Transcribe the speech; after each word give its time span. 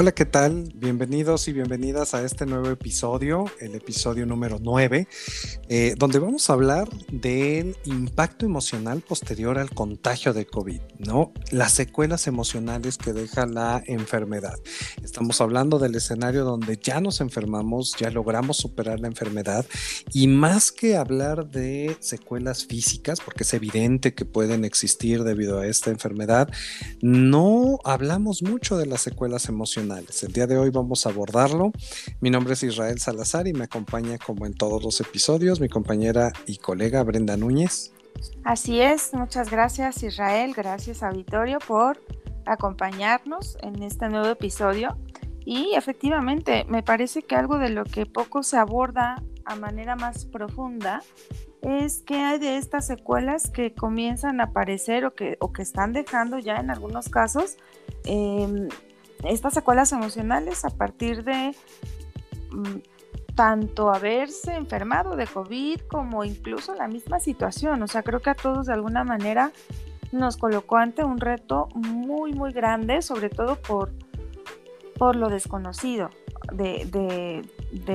Hola, 0.00 0.12
¿qué 0.12 0.26
tal? 0.26 0.70
Bienvenidos 0.76 1.48
y 1.48 1.52
bienvenidas 1.52 2.14
a 2.14 2.22
este 2.22 2.46
nuevo 2.46 2.70
episodio, 2.70 3.46
el 3.58 3.74
episodio 3.74 4.26
número 4.26 4.60
9, 4.62 5.08
eh, 5.68 5.94
donde 5.98 6.20
vamos 6.20 6.48
a 6.48 6.52
hablar 6.52 6.88
del 7.10 7.76
impacto 7.84 8.46
emocional 8.46 9.00
posterior 9.00 9.58
al 9.58 9.70
contagio 9.70 10.32
de 10.32 10.46
COVID, 10.46 10.80
¿no? 11.00 11.32
Las 11.50 11.72
secuelas 11.72 12.28
emocionales 12.28 12.96
que 12.96 13.12
deja 13.12 13.44
la 13.44 13.82
enfermedad. 13.86 14.54
Estamos 15.02 15.40
hablando 15.40 15.80
del 15.80 15.96
escenario 15.96 16.44
donde 16.44 16.78
ya 16.80 17.00
nos 17.00 17.20
enfermamos, 17.20 17.96
ya 17.98 18.12
logramos 18.12 18.58
superar 18.58 19.00
la 19.00 19.08
enfermedad 19.08 19.66
y 20.12 20.28
más 20.28 20.70
que 20.70 20.96
hablar 20.96 21.50
de 21.50 21.96
secuelas 21.98 22.66
físicas, 22.66 23.20
porque 23.20 23.42
es 23.42 23.52
evidente 23.52 24.14
que 24.14 24.24
pueden 24.24 24.64
existir 24.64 25.24
debido 25.24 25.58
a 25.58 25.66
esta 25.66 25.90
enfermedad, 25.90 26.48
no 27.02 27.80
hablamos 27.82 28.44
mucho 28.44 28.76
de 28.76 28.86
las 28.86 29.00
secuelas 29.00 29.48
emocionales 29.48 29.87
el 29.96 30.32
día 30.32 30.46
de 30.46 30.58
hoy 30.58 30.70
vamos 30.70 31.06
a 31.06 31.10
abordarlo. 31.10 31.72
Mi 32.20 32.30
nombre 32.30 32.52
es 32.52 32.62
Israel 32.62 32.98
Salazar 32.98 33.48
y 33.48 33.52
me 33.52 33.64
acompaña 33.64 34.18
como 34.18 34.44
en 34.44 34.52
todos 34.52 34.82
los 34.82 35.00
episodios 35.00 35.60
mi 35.60 35.68
compañera 35.68 36.32
y 36.46 36.58
colega 36.58 37.02
Brenda 37.02 37.36
Núñez. 37.36 37.92
Así 38.44 38.80
es, 38.80 39.14
muchas 39.14 39.50
gracias 39.50 40.02
Israel, 40.02 40.52
gracias 40.54 41.02
Auditorio 41.02 41.58
por 41.66 42.02
acompañarnos 42.44 43.56
en 43.62 43.82
este 43.82 44.08
nuevo 44.08 44.28
episodio. 44.28 44.98
Y 45.44 45.74
efectivamente, 45.74 46.66
me 46.68 46.82
parece 46.82 47.22
que 47.22 47.34
algo 47.34 47.58
de 47.58 47.70
lo 47.70 47.84
que 47.84 48.04
poco 48.04 48.42
se 48.42 48.58
aborda 48.58 49.22
a 49.46 49.56
manera 49.56 49.96
más 49.96 50.26
profunda 50.26 51.02
es 51.62 52.02
que 52.02 52.16
hay 52.16 52.38
de 52.38 52.58
estas 52.58 52.86
secuelas 52.86 53.50
que 53.50 53.74
comienzan 53.74 54.40
a 54.40 54.44
aparecer 54.44 55.06
o 55.06 55.14
que, 55.14 55.38
o 55.40 55.52
que 55.52 55.62
están 55.62 55.94
dejando 55.94 56.38
ya 56.38 56.56
en 56.56 56.70
algunos 56.70 57.08
casos 57.08 57.56
eh, 58.04 58.68
estas 59.24 59.54
secuelas 59.54 59.92
emocionales 59.92 60.64
a 60.64 60.70
partir 60.70 61.24
de 61.24 61.54
mm, 62.50 62.78
tanto 63.34 63.92
haberse 63.92 64.54
enfermado 64.54 65.16
de 65.16 65.26
COVID 65.26 65.82
como 65.88 66.24
incluso 66.24 66.74
la 66.74 66.88
misma 66.88 67.20
situación. 67.20 67.82
O 67.82 67.86
sea, 67.86 68.02
creo 68.02 68.20
que 68.20 68.30
a 68.30 68.34
todos 68.34 68.66
de 68.66 68.72
alguna 68.72 69.04
manera 69.04 69.52
nos 70.10 70.36
colocó 70.36 70.76
ante 70.76 71.04
un 71.04 71.18
reto 71.18 71.68
muy, 71.74 72.32
muy 72.32 72.52
grande, 72.52 73.02
sobre 73.02 73.30
todo 73.30 73.56
por, 73.56 73.92
por 74.98 75.16
lo 75.16 75.28
desconocido 75.28 76.10
de, 76.52 77.44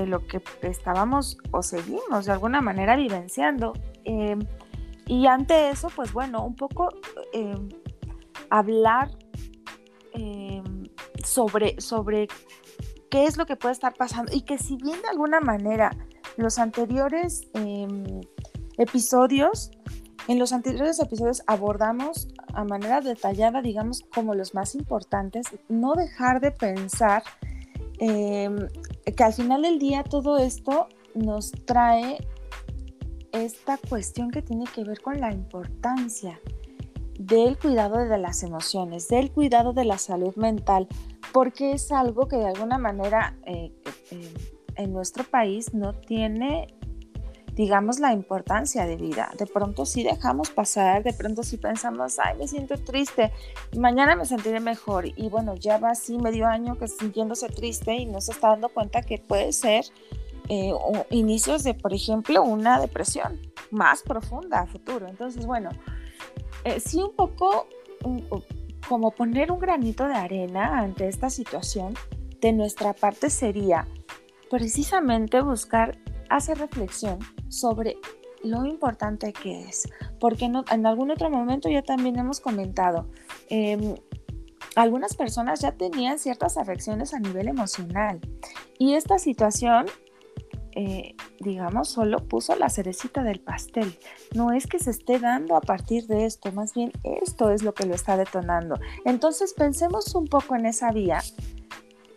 lo 0.08 0.26
que 0.28 0.42
estábamos 0.62 1.38
o 1.52 1.62
seguimos 1.62 2.26
de 2.26 2.32
alguna 2.32 2.62
manera 2.62 2.96
vivenciando. 2.96 3.74
Em, 4.06 4.40
y 5.06 5.28
ante 5.28 5.70
eso, 5.70 5.90
pues 5.96 6.14
bueno, 6.14 6.46
un 6.46 6.56
poco 6.56 6.90
em, 7.34 7.70
hablar 8.50 9.10
sobre, 11.24 11.80
sobre 11.82 12.28
qué 13.10 13.26
es 13.26 13.38
lo 13.38 13.46
que 13.46 13.56
puede 13.56 13.74
estar 13.74 13.94
pasando. 13.94 14.32
Y 14.34 14.42
que 14.42 14.58
si 14.58 14.78
bien 14.78 15.02
de 15.02 15.10
alguna 15.10 15.40
manera 15.40 15.92
los 16.38 16.60
anteriores 16.60 17.48
em, 17.54 18.22
episodios, 18.78 19.72
en 20.28 20.40
los 20.40 20.54
anteriores 20.54 21.00
episodios 21.00 21.44
abordamos 21.48 22.28
a 22.54 22.64
manera 22.64 23.02
detallada, 23.02 23.62
digamos, 23.62 24.02
como 24.14 24.36
los 24.36 24.54
más 24.54 24.76
importantes, 24.76 25.48
no 25.70 25.94
dejar 25.96 26.40
de 26.40 26.52
pensar 26.52 27.24
em, 28.00 28.56
que 29.16 29.24
al 29.24 29.34
final 29.34 29.64
del 29.64 29.80
día 29.80 30.04
todo 30.04 30.38
esto 30.38 30.88
nos 31.14 31.52
trae 31.66 32.18
esta 33.32 33.78
cuestión 33.78 34.32
que 34.32 34.42
tiene 34.42 34.66
que 34.66 34.84
ver 34.84 35.02
con 35.02 35.20
la 35.20 35.32
importancia 35.34 36.40
del 37.20 37.58
cuidado 37.58 37.98
de 37.98 38.18
las 38.18 38.44
emociones, 38.44 39.08
del 39.08 39.32
cuidado 39.32 39.74
de 39.74 39.86
la 39.86 39.98
salud 39.98 40.36
mental, 40.36 40.88
porque 41.32 41.74
es 41.74 41.92
algo 41.92 42.28
que 42.28 42.38
de 42.38 42.48
alguna 42.48 42.78
manera 42.78 43.38
eh, 43.46 43.72
eh, 44.12 44.34
en 44.76 44.94
nuestro 44.94 45.24
país 45.24 45.74
no 45.74 45.94
tiene, 45.94 46.68
digamos, 47.54 48.00
la 48.00 48.14
importancia 48.14 48.86
de 48.86 48.96
vida. 48.96 49.32
De 49.38 49.46
pronto 49.46 49.86
sí 49.86 50.04
dejamos 50.04 50.50
pasar, 50.50 51.04
de 51.04 51.14
pronto 51.14 51.44
sí 51.44 51.58
pensamos, 51.58 52.18
ay, 52.20 52.38
me 52.38 52.48
siento 52.48 52.78
triste, 52.78 53.32
mañana 53.78 54.16
me 54.16 54.26
sentiré 54.26 54.60
mejor. 54.60 55.06
Y 55.08 55.30
bueno, 55.30 55.56
ya 55.56 55.78
va 55.78 55.92
así 55.92 56.18
medio 56.18 56.48
año 56.48 56.78
que 56.78 56.88
sintiéndose 56.88 57.48
triste 57.50 57.96
y 57.96 58.06
no 58.06 58.22
se 58.22 58.32
está 58.32 58.50
dando 58.50 58.70
cuenta 58.70 59.02
que 59.02 59.18
puede 59.18 59.54
ser 59.54 59.86
eh, 60.50 60.74
inicios 61.10 61.64
de, 61.64 61.74
por 61.74 61.94
ejemplo, 61.94 62.44
una 62.44 62.80
depresión 62.80 63.40
más 63.72 64.02
profunda 64.04 64.66
futuro. 64.68 65.08
Entonces, 65.08 65.46
bueno, 65.46 65.70
sí 66.80 67.02
un 67.02 67.16
poco 67.16 67.68
como 68.88 69.12
poner 69.12 69.52
un 69.52 69.60
granito 69.60 70.08
de 70.08 70.16
arena 70.16 70.80
ante 70.80 71.08
esta 71.08 71.30
situación 71.30 71.94
de 72.42 72.54
nuestra 72.54 72.94
parte 72.94 73.30
sería 73.30 73.88
precisamente 74.50 75.42
buscar 75.42 75.98
hacer 76.30 76.58
reflexión 76.58 77.20
sobre 77.48 77.98
lo 78.44 78.66
importante 78.66 79.32
que 79.32 79.62
es, 79.62 79.88
porque 80.20 80.46
en 80.46 80.86
algún 80.86 81.12
otro 81.12 81.30
momento 81.30 81.70
ya 81.70 81.82
también 81.82 82.20
hemos 82.20 82.42
comentado, 82.42 83.10
em, 83.50 83.96
algunas 84.76 85.16
personas 85.16 85.62
ya 85.62 85.72
tenían 85.74 86.20
ciertas 86.20 86.58
afecciones 86.58 87.14
a 87.14 87.20
nivel 87.20 87.48
emocional 87.48 88.20
y 88.78 88.96
esta 88.96 89.18
situación 89.20 89.86
eh, 90.76 91.16
digamos, 91.40 91.90
solo 91.90 92.20
puso 92.20 92.56
la 92.56 92.70
cerecita 92.70 93.24
del 93.24 93.40
pastel. 93.40 93.98
No 94.34 94.52
es 94.52 94.68
que 94.68 94.80
se 94.80 94.92
esté 94.92 95.20
dando 95.20 95.56
a 95.56 95.62
partir 95.62 96.08
de 96.08 96.26
esto, 96.26 96.52
más 96.52 96.74
bien 96.74 96.92
esto 97.04 97.52
es 97.52 97.64
lo 97.64 97.74
que 97.74 97.86
lo 97.86 97.94
está 97.94 98.18
detonando. 98.18 98.80
Entonces 99.06 99.54
pensemos 99.54 100.16
un 100.16 100.28
poco 100.28 100.56
en 100.56 100.66
esa 100.66 100.92
vía, 100.92 101.22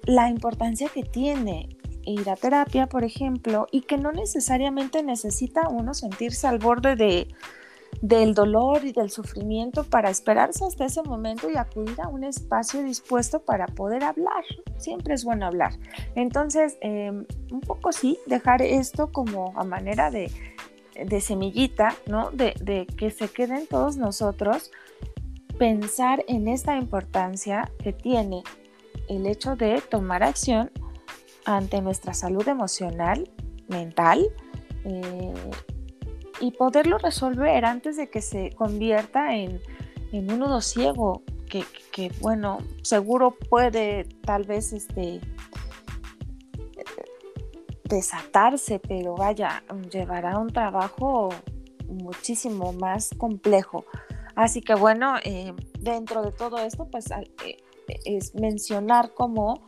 la 0.04 0.30
importancia 0.30 0.88
que 0.88 1.02
tiene 1.02 1.68
ir 2.06 2.30
a 2.30 2.36
terapia, 2.36 2.88
por 2.88 3.04
ejemplo, 3.04 3.66
y 3.70 3.82
que 3.82 3.98
no 3.98 4.12
necesariamente 4.12 5.02
necesita 5.02 5.68
uno 5.68 5.92
sentirse 5.92 6.46
al 6.46 6.58
borde 6.58 6.96
de 6.96 7.28
del 8.02 8.34
dolor 8.34 8.84
y 8.84 8.92
del 8.92 9.10
sufrimiento 9.10 9.84
para 9.84 10.10
esperarse 10.10 10.64
hasta 10.64 10.86
ese 10.86 11.02
momento 11.02 11.50
y 11.50 11.56
acudir 11.56 12.00
a 12.00 12.08
un 12.08 12.24
espacio 12.24 12.82
dispuesto 12.82 13.40
para 13.40 13.66
poder 13.66 14.04
hablar. 14.04 14.44
Siempre 14.76 15.14
es 15.14 15.24
bueno 15.24 15.46
hablar. 15.46 15.72
Entonces, 16.14 16.76
em, 16.80 17.26
un 17.50 17.60
poco 17.60 17.92
sí, 17.92 18.18
dejar 18.26 18.62
esto 18.62 19.10
como 19.12 19.52
a 19.56 19.64
manera 19.64 20.10
de, 20.10 20.30
semillita, 21.20 21.94
¿no? 22.06 22.30
De, 22.30 22.54
de 22.60 22.86
que 22.86 23.10
se 23.10 23.28
queden 23.28 23.66
todos 23.66 23.96
nosotros, 23.96 24.70
pensar 25.58 26.24
en 26.28 26.48
esta 26.48 26.76
importancia 26.76 27.70
que 27.82 27.92
tiene 27.92 28.42
el 29.08 29.26
hecho 29.26 29.56
de 29.56 29.80
tomar 29.80 30.22
acción 30.22 30.70
ante 31.44 31.80
nuestra 31.80 32.12
salud 32.12 32.46
emocional, 32.48 33.30
mental, 33.68 34.26
eh, 34.84 35.34
y 36.40 36.52
poderlo 36.52 36.98
resolver 36.98 37.64
antes 37.64 37.96
de 37.96 38.08
que 38.10 38.22
se 38.22 38.50
convierta 38.52 39.34
en, 39.34 39.60
en 40.12 40.30
un 40.30 40.40
nudo 40.40 40.60
ciego 40.60 41.22
que, 41.48 41.64
que, 41.92 42.10
bueno, 42.20 42.58
seguro 42.82 43.36
puede 43.50 44.04
tal 44.22 44.44
vez 44.44 44.72
este, 44.72 45.20
desatarse, 47.84 48.78
pero 48.78 49.14
vaya, 49.14 49.62
llevará 49.90 50.38
un 50.38 50.48
trabajo 50.48 51.30
muchísimo 51.88 52.72
más 52.72 53.10
complejo. 53.16 53.84
Así 54.34 54.60
que 54.60 54.74
bueno, 54.74 55.14
eh, 55.24 55.54
dentro 55.80 56.22
de 56.22 56.32
todo 56.32 56.58
esto, 56.58 56.88
pues 56.90 57.06
eh, 57.10 57.56
es 58.04 58.34
mencionar 58.34 59.14
cómo 59.14 59.66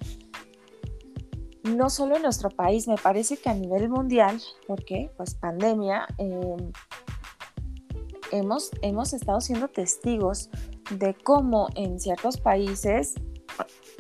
no 1.77 1.91
solo 1.91 2.17
en 2.17 2.23
nuestro 2.23 2.51
país, 2.51 2.89
me 2.89 2.97
parece 2.97 3.37
que 3.37 3.49
a 3.49 3.55
nivel 3.55 3.89
mundial, 3.89 4.41
porque 4.67 5.11
pues 5.17 5.35
pandemia, 5.35 6.07
em, 6.19 6.73
hemos, 8.33 8.71
hemos 8.83 9.13
estado 9.13 9.41
siendo 9.41 9.69
testigos 9.69 10.51
de 10.91 11.15
cómo 11.15 11.69
en 11.75 12.01
ciertos 12.01 12.39
países, 12.39 13.15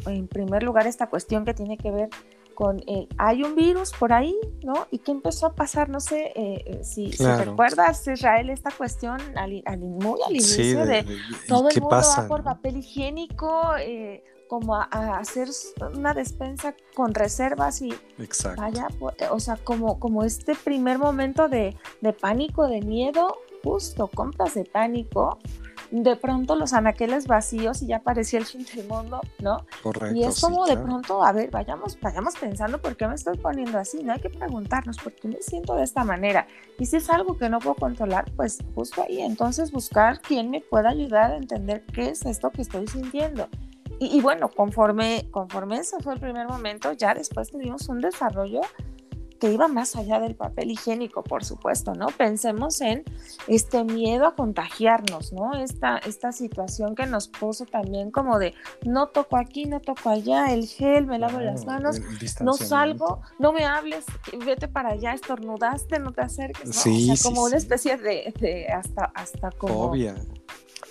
en 0.06 0.28
primer 0.28 0.62
lugar, 0.62 0.86
esta 0.86 1.08
cuestión 1.08 1.44
que 1.44 1.54
tiene 1.54 1.76
que 1.76 1.90
ver 1.90 2.08
con 2.54 2.82
el, 2.88 3.08
hay 3.18 3.44
un 3.44 3.54
virus 3.54 3.92
por 3.92 4.12
ahí, 4.12 4.36
¿no? 4.64 4.88
¿Y 4.90 4.98
qué 4.98 5.12
empezó 5.12 5.46
a 5.46 5.54
pasar? 5.54 5.88
No 5.88 6.00
sé 6.00 6.32
eh, 6.34 6.64
eh, 6.66 6.80
si, 6.82 7.12
recuerdas, 7.12 8.04
Israel, 8.08 8.50
esta 8.50 8.72
cuestión 8.72 9.20
al, 9.36 9.62
al 9.64 9.78
muy 9.78 10.18
al 10.26 10.32
inicio 10.32 10.84
de, 10.84 11.06
todo 11.46 11.68
el 11.68 11.80
mundo 11.80 11.96
va 11.96 12.26
por 12.26 12.42
papel 12.42 12.78
higiénico, 12.78 13.76
eh, 13.78 14.24
como 14.48 14.74
a, 14.74 14.88
hacer 15.18 15.48
una 15.94 16.14
despensa 16.14 16.74
con 16.94 17.14
reservas 17.14 17.82
y 17.82 17.94
vaya, 18.56 18.88
o 19.30 19.38
sea, 19.38 19.56
como, 19.56 20.00
como 20.00 20.24
este 20.24 20.54
primer 20.54 20.98
momento 20.98 21.48
de, 21.48 21.76
de 22.00 22.12
pánico, 22.12 22.66
de 22.66 22.80
miedo, 22.80 23.36
justo 23.62 24.08
compras 24.08 24.54
de 24.54 24.64
pánico, 24.64 25.38
de 25.90 26.16
pronto 26.16 26.54
los 26.54 26.72
anaqueles 26.72 27.26
vacíos 27.26 27.82
y 27.82 27.86
ya 27.86 28.00
parecía 28.00 28.38
el 28.38 28.44
fin 28.44 28.64
del 28.74 28.86
mundo, 28.86 29.20
¿no? 29.40 29.64
Correcto. 29.82 30.16
Y 30.16 30.24
es 30.24 30.40
como 30.40 30.66
de 30.66 30.76
pronto, 30.76 31.22
a 31.22 31.32
ver, 31.32 31.50
vayamos, 31.50 31.98
vayamos 32.00 32.36
pensando 32.36 32.80
por 32.80 32.96
qué 32.96 33.06
me 33.08 33.14
estoy 33.14 33.38
poniendo 33.38 33.78
así, 33.78 34.02
no 34.02 34.12
hay 34.12 34.20
que 34.20 34.30
preguntarnos 34.30 34.98
por 34.98 35.14
qué 35.14 35.28
me 35.28 35.40
siento 35.40 35.74
de 35.74 35.84
esta 35.84 36.04
manera. 36.04 36.46
Y 36.78 36.86
si 36.86 36.96
es 36.96 37.08
algo 37.08 37.38
que 37.38 37.48
no 37.48 37.58
puedo 37.58 37.76
controlar, 37.76 38.30
pues 38.36 38.58
justo 38.74 39.02
ahí, 39.02 39.20
entonces 39.20 39.72
buscar 39.72 40.20
quién 40.20 40.50
me 40.50 40.60
pueda 40.60 40.90
ayudar 40.90 41.32
a 41.32 41.36
entender 41.36 41.84
qué 41.86 42.10
es 42.10 42.24
esto 42.26 42.50
que 42.50 42.62
estoy 42.62 42.86
sintiendo 42.86 43.48
y, 44.00 44.20
bueno, 44.20 44.48
conforme, 44.48 45.28
conforme 45.30 45.78
ese 45.78 45.98
fue 46.00 46.14
el 46.14 46.20
primer 46.20 46.46
momento, 46.46 46.92
ya 46.92 47.14
después 47.14 47.50
tuvimos 47.50 47.88
un 47.88 48.00
desarrollo 48.00 48.60
que 49.38 49.52
iba 49.52 49.68
más 49.68 49.96
allá 49.96 50.18
del 50.20 50.34
papel 50.34 50.70
higiénico, 50.70 51.22
por 51.22 51.44
supuesto, 51.44 51.94
¿no? 51.94 52.06
Pensemos 52.08 52.80
en 52.80 53.04
este 53.46 53.84
miedo 53.84 54.26
a 54.26 54.34
contagiarnos, 54.34 55.32
¿no? 55.32 55.54
Esta, 55.54 55.98
esta 55.98 56.32
situación 56.32 56.94
que 56.94 57.06
nos 57.06 57.28
puso 57.28 57.64
también 57.64 58.10
como 58.10 58.38
de 58.38 58.54
no 58.84 59.08
toco 59.08 59.36
aquí, 59.36 59.66
no 59.66 59.80
toco 59.80 60.10
allá, 60.10 60.52
el 60.52 60.66
gel, 60.66 61.06
me 61.06 61.18
lavo 61.18 61.40
las 61.40 61.66
manos, 61.66 62.00
no 62.40 62.54
salgo, 62.54 63.20
no 63.38 63.52
me 63.52 63.64
hables, 63.64 64.04
vete 64.44 64.68
para 64.68 64.90
allá, 64.90 65.12
estornudaste, 65.12 65.98
no 66.00 66.12
te 66.12 66.22
acerques, 66.22 66.66
¿no? 66.66 66.72
Sí, 66.72 67.10
o 67.10 67.16
sea, 67.16 67.30
como 67.30 67.44
una 67.44 67.56
especie 67.56 67.96
de, 67.96 68.34
de, 68.40 68.66
hasta, 68.68 69.04
hasta 69.14 69.50
como... 69.52 69.88
Fobia 69.88 70.16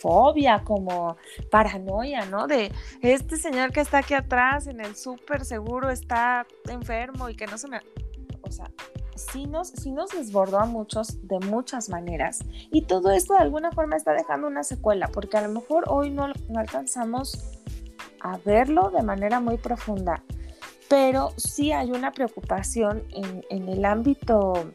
fobia, 0.02 0.64
como 0.64 1.18
paranoia, 1.50 2.26
¿no? 2.26 2.48
De 2.48 2.72
este 3.02 3.38
señor 3.38 3.72
que 3.72 3.82
está 3.82 4.00
aquí 4.00 4.14
atrás 4.14 4.68
en 4.68 4.82
el 4.82 4.96
súper 4.96 5.46
seguro 5.46 5.90
está 5.90 6.46
enfermo 6.70 7.30
y 7.30 7.36
que 7.36 7.48
no 7.48 7.58
se 7.58 7.68
me 7.68 7.82
o 8.48 8.52
sea, 8.52 8.72
sí 9.16 9.46
nos, 9.46 9.86
nos 9.86 10.12
desbordó 10.12 10.60
a 10.60 10.66
muchos 10.66 11.28
de 11.28 11.40
muchas 11.40 11.90
maneras. 11.90 12.40
Y 12.72 12.84
todo 12.84 13.12
esto 13.12 13.34
de 13.34 13.40
alguna 13.40 13.72
forma 13.72 13.96
está 13.96 14.14
dejando 14.14 14.48
una 14.48 14.64
secuela, 14.64 15.10
porque 15.10 15.38
a 15.38 15.42
lo 15.42 15.54
mejor 15.54 15.86
hoy 15.88 16.12
no, 16.12 16.32
alcanzamos 16.56 17.60
a 18.22 18.38
verlo 18.38 18.90
de 18.90 19.04
manera 19.04 19.40
muy 19.40 19.58
profunda, 19.58 20.24
pero 20.90 21.32
sí 21.38 21.72
hay 21.72 21.92
una 21.92 22.12
preocupación 22.12 23.04
en, 23.12 23.68
el 23.68 23.86
ámbito 23.86 24.72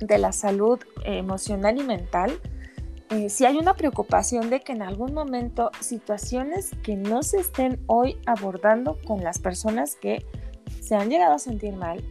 de 0.00 0.18
la 0.18 0.32
salud 0.32 0.78
emocional 1.04 1.80
y 1.80 1.84
mental. 1.84 2.38
Eh, 3.10 3.30
sí 3.30 3.46
hay 3.46 3.56
una 3.56 3.74
preocupación 3.74 4.50
de 4.50 4.60
que 4.60 4.72
en 4.72 4.82
algún 4.82 5.14
momento 5.14 5.70
situaciones 5.80 6.70
que 6.82 6.94
no 6.94 7.22
se 7.22 7.38
estén 7.38 7.82
hoy 7.86 8.18
abordando 8.26 8.98
con 9.06 9.24
las 9.24 9.38
personas 9.38 9.96
que 9.96 10.26
se 10.82 10.94
han 10.94 11.08
llegado 11.08 11.34
a 11.34 11.38
sentir 11.38 11.74
mal, 11.74 12.04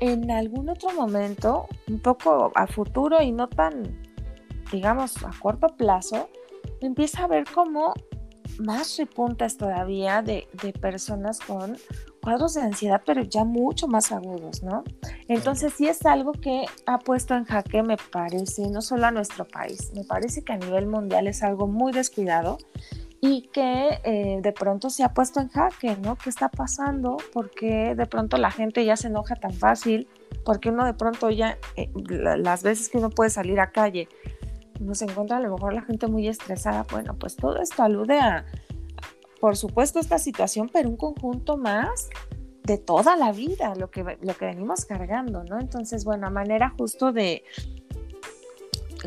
en 0.00 0.30
algún 0.30 0.68
otro 0.68 0.92
momento, 0.92 1.66
un 1.88 2.00
poco 2.00 2.52
a 2.54 2.66
futuro 2.66 3.22
y 3.22 3.32
no 3.32 3.48
tan, 3.48 4.02
digamos, 4.72 5.22
a 5.24 5.30
corto 5.40 5.68
plazo, 5.68 6.28
empieza 6.80 7.24
a 7.24 7.28
ver 7.28 7.44
como 7.52 7.94
más 8.58 8.96
repuntas 8.98 9.56
todavía 9.56 10.22
de, 10.22 10.46
personas 10.80 11.40
con 11.40 11.76
cuadros 12.24 12.54
de 12.54 12.62
ansiedad, 12.62 13.02
pero 13.04 13.22
ya 13.22 13.44
mucho 13.44 13.86
más 13.86 14.10
agudos, 14.10 14.62
¿no? 14.62 14.82
Entonces 15.28 15.74
sí 15.74 15.86
es 15.86 16.04
algo 16.06 16.32
que 16.32 16.64
ha 16.86 16.98
puesto 16.98 17.34
en 17.34 17.44
jaque, 17.44 17.82
me 17.82 17.98
parece, 17.98 18.66
no 18.70 18.80
solo 18.80 19.06
a 19.06 19.10
nuestro 19.10 19.46
país, 19.46 19.92
me 19.94 20.04
parece 20.04 20.42
que 20.42 20.54
a 20.54 20.56
nivel 20.56 20.86
mundial 20.86 21.26
es 21.26 21.42
algo 21.42 21.66
muy 21.66 21.92
descuidado 21.92 22.56
y 23.20 23.42
que 23.52 24.00
eh, 24.04 24.38
de 24.42 24.52
pronto 24.52 24.88
se 24.88 25.02
ha 25.02 25.12
puesto 25.12 25.40
en 25.40 25.48
jaque, 25.48 25.96
¿no? 26.02 26.16
¿Qué 26.16 26.30
está 26.30 26.48
pasando? 26.48 27.18
¿Por 27.32 27.50
qué 27.50 27.94
de 27.94 28.06
pronto 28.06 28.38
la 28.38 28.50
gente 28.50 28.84
ya 28.84 28.96
se 28.96 29.08
enoja 29.08 29.36
tan 29.36 29.52
fácil? 29.52 30.08
¿Por 30.46 30.60
qué 30.60 30.70
uno 30.70 30.86
de 30.86 30.94
pronto 30.94 31.28
ya, 31.30 31.58
eh, 31.76 31.90
las 31.94 32.62
veces 32.62 32.88
que 32.88 32.98
uno 32.98 33.10
puede 33.10 33.28
salir 33.28 33.60
a 33.60 33.70
calle, 33.70 34.08
no 34.80 34.94
se 34.94 35.04
encuentra 35.04 35.36
a 35.36 35.40
lo 35.40 35.52
mejor 35.52 35.74
la 35.74 35.82
gente 35.82 36.06
muy 36.06 36.26
estresada? 36.26 36.86
Bueno, 36.90 37.14
pues 37.18 37.36
todo 37.36 37.60
esto 37.60 37.82
alude 37.82 38.18
a, 38.18 38.46
por 39.44 39.58
supuesto, 39.58 40.00
esta 40.00 40.18
situación, 40.18 40.70
pero 40.72 40.88
un 40.88 40.96
conjunto 40.96 41.58
más 41.58 42.08
de 42.62 42.78
toda 42.78 43.14
la 43.14 43.30
vida, 43.30 43.74
lo 43.74 43.90
que, 43.90 44.02
lo 44.02 44.34
que 44.34 44.46
venimos 44.46 44.86
cargando, 44.86 45.44
¿no? 45.44 45.60
Entonces, 45.60 46.06
bueno, 46.06 46.28
a 46.28 46.30
manera 46.30 46.72
justo 46.78 47.12
de, 47.12 47.44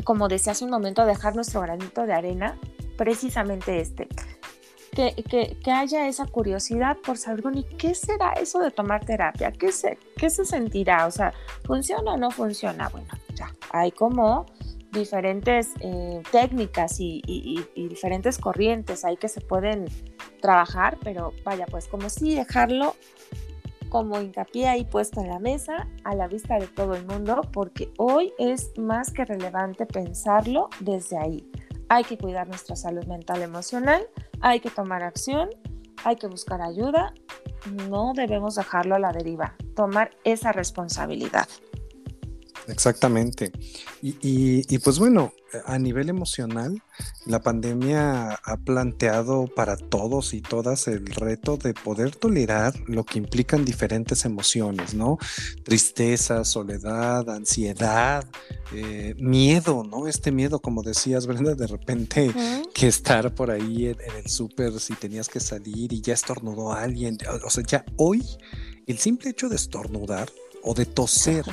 como 0.04 0.28
decía 0.28 0.52
hace 0.52 0.64
un 0.64 0.70
momento, 0.70 1.04
dejar 1.06 1.34
nuestro 1.34 1.60
granito 1.62 2.06
de 2.06 2.12
arena, 2.12 2.56
precisamente 2.96 3.80
este. 3.80 4.06
Que, 4.92 5.56
que, 5.60 5.72
haya 5.72 6.06
esa 6.06 6.26
curiosidad 6.26 6.98
por 6.98 7.18
saber, 7.18 7.42
¿y 7.56 7.64
qué 7.64 7.96
será 7.96 8.34
eso 8.34 8.60
de 8.60 8.70
tomar 8.70 9.04
terapia? 9.04 9.50
¿Qué 9.50 9.72
se, 9.72 9.98
qué 10.16 10.30
se 10.30 10.44
sentirá? 10.44 11.08
O 11.08 11.10
sea, 11.10 11.34
¿funciona 11.64 12.12
o 12.12 12.16
no 12.16 12.30
funciona? 12.30 12.88
Bueno, 12.90 13.08
ya, 13.34 13.52
hay 13.70 13.90
como 13.90 14.46
diferentes 14.92 15.70
eh, 15.80 16.22
técnicas 16.30 17.00
y, 17.00 17.22
y, 17.26 17.88
diferentes 17.88 18.38
corrientes 18.38 19.04
ahí 19.04 19.16
que 19.16 19.28
se 19.28 19.40
pueden 19.40 19.86
trabajar, 20.40 20.98
pero 21.02 21.32
vaya, 21.44 21.66
pues 21.66 21.86
como 21.88 22.08
si 22.08 22.34
dejarlo 22.34 22.94
como 23.88 24.20
hincapié 24.20 24.68
ahí 24.68 24.84
puesto 24.84 25.20
en 25.20 25.28
la 25.28 25.38
mesa, 25.38 25.88
a 26.04 26.14
la 26.14 26.28
vista 26.28 26.58
de 26.58 26.66
todo 26.66 26.94
el 26.94 27.06
mundo, 27.06 27.42
porque 27.52 27.92
hoy 27.96 28.32
es 28.38 28.72
más 28.78 29.10
que 29.10 29.24
relevante 29.24 29.86
pensarlo 29.86 30.68
desde 30.80 31.18
ahí. 31.18 31.50
Hay 31.88 32.04
que 32.04 32.18
cuidar 32.18 32.48
nuestra 32.48 32.76
salud 32.76 33.06
mental 33.06 33.40
emocional, 33.42 34.06
hay 34.40 34.60
que 34.60 34.70
tomar 34.70 35.02
acción, 35.02 35.48
hay 36.04 36.16
que 36.16 36.26
buscar 36.26 36.60
ayuda, 36.60 37.14
no 37.88 38.12
debemos 38.14 38.56
dejarlo 38.56 38.94
a 38.94 38.98
la 38.98 39.12
deriva, 39.12 39.54
tomar 39.74 40.10
esa 40.24 40.52
responsabilidad. 40.52 41.48
Exactamente. 42.68 43.50
Y, 44.02 44.78
pues 44.78 44.98
bueno, 44.98 45.32
a 45.64 45.78
nivel 45.78 46.10
emocional, 46.10 46.82
la 47.24 47.40
pandemia 47.40 48.32
ha 48.32 48.56
planteado 48.58 49.46
para 49.46 49.76
todos 49.76 50.34
y 50.34 50.42
todas 50.42 50.86
el 50.86 51.06
reto 51.06 51.56
de 51.56 51.72
poder 51.72 52.14
tolerar 52.14 52.74
lo 52.86 53.04
que 53.04 53.18
implican 53.18 53.64
diferentes 53.64 54.26
emociones, 54.26 54.94
¿no? 54.94 55.18
Tristeza, 55.64 56.44
soledad, 56.44 57.28
ansiedad, 57.30 58.26
eh, 58.74 59.14
miedo, 59.18 59.82
¿no? 59.82 60.06
Este 60.06 60.30
miedo, 60.30 60.60
como 60.60 60.82
decías, 60.82 61.26
Brenda, 61.26 61.54
de 61.54 61.66
repente 61.66 62.30
que 62.74 62.86
estar 62.86 63.34
por 63.34 63.50
ahí 63.50 63.86
en, 63.86 63.96
en 64.00 64.16
el 64.24 64.28
súper 64.28 64.78
si 64.78 64.94
tenías 64.94 65.28
que 65.28 65.40
salir 65.40 65.92
y 65.92 66.02
ya 66.02 66.12
estornudó 66.12 66.72
a 66.72 66.82
alguien. 66.82 67.16
O 67.44 67.50
sea, 67.50 67.64
ya 67.64 67.84
hoy 67.96 68.22
el 68.86 68.98
simple 68.98 69.30
hecho 69.30 69.48
de 69.48 69.56
estornudar 69.56 70.30
o 70.62 70.74
de 70.74 70.86
toser 70.86 71.44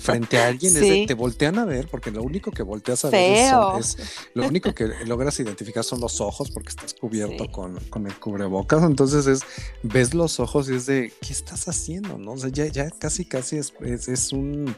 frente 0.00 0.38
a 0.38 0.48
alguien 0.48 0.74
es 0.76 0.80
de, 0.80 1.04
te 1.06 1.14
voltean 1.14 1.58
a 1.58 1.64
ver 1.64 1.88
porque 1.88 2.10
lo 2.10 2.22
único 2.22 2.50
que 2.50 2.62
volteas 2.62 3.04
a 3.04 3.10
ver 3.10 3.52
es, 3.78 3.96
lo 4.34 4.46
único 4.46 4.74
que 4.74 4.88
logras 5.06 5.38
identificar 5.40 5.84
son 5.84 6.00
los 6.00 6.20
ojos 6.20 6.50
porque 6.50 6.70
estás 6.70 6.94
cubierto 6.94 7.50
con, 7.50 7.78
con, 7.90 8.06
el 8.06 8.14
cubrebocas 8.18 8.82
entonces 8.82 9.26
es 9.26 9.40
ves 9.82 10.14
los 10.14 10.40
ojos 10.40 10.68
y 10.68 10.74
es 10.74 10.86
de 10.86 11.12
¿qué 11.20 11.32
estás 11.32 11.68
haciendo? 11.68 12.18
¿no? 12.18 12.32
O 12.32 12.36
sea, 12.38 12.50
ya, 12.50 12.66
ya 12.66 12.90
casi 12.90 13.24
casi 13.24 13.58
es, 13.58 13.72
es, 13.80 14.32
un 14.32 14.74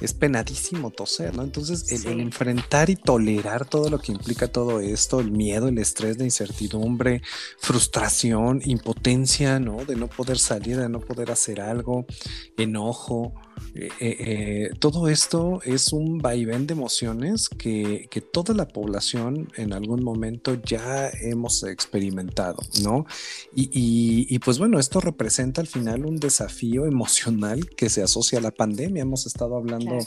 es 0.00 0.12
penadísimo 0.12 0.90
toser 0.90 1.34
¿no? 1.34 1.42
entonces 1.42 1.90
el, 1.92 2.12
el, 2.12 2.20
enfrentar 2.20 2.90
y 2.90 2.96
tolerar 2.96 3.68
todo 3.68 3.90
lo 3.90 3.98
que 3.98 4.12
implica 4.12 4.48
todo 4.48 4.80
esto 4.80 5.20
el 5.20 5.30
miedo, 5.30 5.68
el 5.68 5.78
estrés, 5.78 6.18
la 6.18 6.24
incertidumbre 6.24 7.22
frustración, 7.58 8.60
impotencia 8.64 9.58
¿no? 9.58 9.84
de 9.84 9.96
no 9.96 10.08
poder 10.08 10.38
salir, 10.38 10.78
de 10.78 10.88
no 10.88 11.00
poder 11.00 11.30
hacer 11.30 11.60
algo 11.60 12.06
enojo, 12.66 13.32
eh, 13.74 13.88
eh, 14.00 14.16
eh, 14.18 14.70
todo 14.78 15.08
esto 15.08 15.60
es 15.64 15.92
un 15.92 16.18
vaivén 16.18 16.66
de 16.66 16.72
emociones 16.72 17.48
que, 17.48 18.08
toda 18.32 18.54
la 18.54 18.68
población 18.68 19.50
en 19.56 19.72
algún 19.72 20.02
momento 20.02 20.54
ya 20.54 21.08
hemos 21.08 21.62
experimentado, 21.62 22.62
¿no? 22.82 23.06
Y, 23.54 24.38
pues 24.40 24.58
bueno, 24.58 24.78
esto 24.78 25.00
representa 25.00 25.60
al 25.60 25.66
final 25.66 26.06
un 26.06 26.16
desafío 26.16 26.86
emocional 26.86 27.68
que 27.70 27.88
se 27.88 28.02
asocia 28.02 28.38
a 28.38 28.42
la 28.42 28.50
pandemia. 28.50 29.02
Hemos 29.02 29.26
estado 29.26 29.56
hablando 29.56 29.98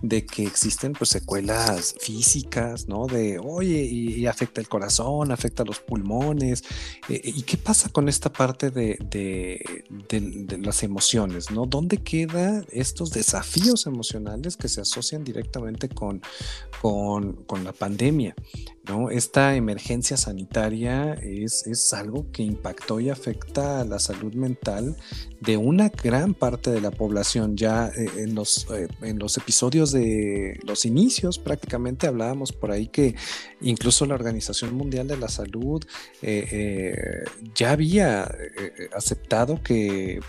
de 0.00 0.24
que 0.24 0.44
existen 0.44 0.92
pues 0.92 1.10
secuelas 1.10 1.94
físicas, 2.00 2.88
¿no? 2.88 3.06
De, 3.06 3.38
oye, 3.38 3.82
y, 3.84 4.26
afecta 4.26 4.60
el 4.60 4.68
corazón, 4.68 5.32
afecta 5.32 5.64
los 5.64 5.80
pulmones. 5.80 6.64
¿Y 7.08 7.42
qué 7.42 7.56
pasa 7.56 7.88
con 7.90 8.08
esta 8.08 8.32
parte 8.32 8.70
de, 8.70 8.98
de 10.08 10.58
las 10.58 10.82
emociones, 10.82 11.50
¿no? 11.50 11.66
¿Dónde 11.66 11.98
queda 12.02 12.64
estos 12.70 13.10
desafíos 13.10 13.86
emocionales 13.86 14.56
que 14.56 14.68
se 14.68 14.80
asocian 14.80 15.24
directamente 15.24 15.88
con, 15.88 16.22
con, 16.80 17.64
la 17.64 17.72
pandemia. 17.72 18.34
¿No? 18.88 19.10
Esta 19.10 19.54
emergencia 19.54 20.16
sanitaria 20.16 21.14
es, 21.14 21.66
es, 21.66 21.92
algo 21.92 22.26
que 22.32 22.42
impactó 22.42 23.00
y 23.00 23.10
afecta 23.10 23.80
a 23.80 23.84
la 23.84 23.98
salud 23.98 24.34
mental 24.34 24.96
de 25.40 25.56
una 25.56 25.88
gran 25.88 26.34
parte 26.34 26.70
de 26.70 26.80
la 26.80 26.90
población. 26.90 27.56
Ya 27.56 27.88
eh, 27.88 28.08
en, 28.18 28.34
los, 28.34 28.66
eh, 28.74 28.88
en 29.02 29.18
los 29.18 29.36
episodios 29.36 29.92
de 29.92 30.58
los 30.64 30.84
inicios 30.84 31.38
prácticamente 31.38 32.06
hablábamos 32.06 32.52
por 32.52 32.70
ahí 32.70 32.88
que 32.88 33.14
incluso 33.60 34.06
la 34.06 34.14
Organización 34.14 34.74
Mundial 34.74 35.06
de 35.06 35.16
la 35.16 35.28
Salud 35.28 35.84
eh, 36.22 37.24
ya 37.54 37.72
había 37.72 38.30
aceptado 38.94 39.62
que 39.62 40.20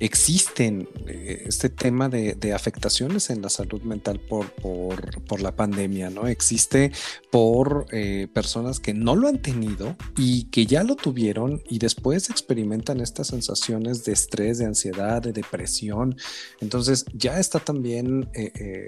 existen 0.00 0.88
este 1.06 1.68
tema 1.68 2.08
de, 2.08 2.34
de, 2.34 2.52
afectaciones 2.52 3.30
en 3.30 3.42
la 3.42 3.48
salud 3.48 3.82
mental 3.82 4.20
por, 4.20 4.50
por, 4.52 5.22
por 5.24 5.40
la 5.40 5.56
pandemia, 5.56 6.10
¿no? 6.10 6.28
Existe 6.28 6.92
por 7.30 7.86
eh, 7.98 8.28
personas 8.28 8.78
que 8.78 8.94
no 8.94 9.16
lo 9.16 9.26
han 9.26 9.42
tenido 9.42 9.96
y 10.16 10.44
que 10.44 10.66
ya 10.66 10.84
lo 10.84 10.94
tuvieron 10.94 11.62
y 11.68 11.80
después 11.80 12.30
experimentan 12.30 13.00
estas 13.00 13.26
sensaciones 13.26 14.04
de 14.04 14.12
estrés, 14.12 14.58
de 14.58 14.66
ansiedad, 14.66 15.20
de 15.20 15.32
depresión. 15.32 16.16
Entonces 16.60 17.04
ya 17.12 17.40
está 17.40 17.58
también... 17.58 18.28
Eh, 18.34 18.52
eh, 18.54 18.86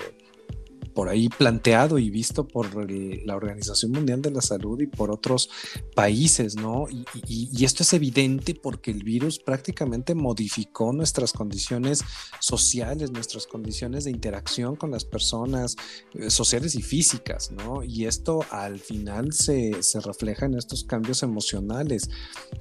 por 0.94 1.08
ahí 1.08 1.28
planteado 1.28 1.98
y 1.98 2.10
visto 2.10 2.46
por 2.46 2.90
la 2.90 3.36
Organización 3.36 3.92
Mundial 3.92 4.22
de 4.22 4.30
la 4.30 4.40
Salud 4.40 4.80
y 4.80 4.86
por 4.86 5.10
otros 5.10 5.50
países, 5.94 6.56
¿no? 6.56 6.86
Y, 6.90 7.04
y, 7.26 7.64
esto 7.64 7.82
es 7.82 7.92
evidente 7.92 8.54
porque 8.54 8.90
el 8.90 9.04
virus 9.04 9.38
prácticamente 9.38 10.14
modificó 10.14 10.92
nuestras 10.92 11.32
condiciones 11.32 12.02
sociales, 12.40 13.10
nuestras 13.10 13.46
condiciones 13.46 14.04
de 14.04 14.10
interacción 14.10 14.76
con 14.76 14.90
las 14.90 15.04
personas 15.04 15.76
eh, 16.14 16.30
sociales 16.30 16.74
y 16.74 16.82
físicas, 16.82 17.50
¿no? 17.50 17.82
Y 17.84 18.06
esto 18.06 18.44
al 18.50 18.78
final 18.78 19.32
se, 19.32 19.82
se 19.82 20.00
refleja 20.00 20.46
en 20.46 20.54
estos 20.54 20.84
cambios 20.84 21.22
emocionales, 21.22 22.08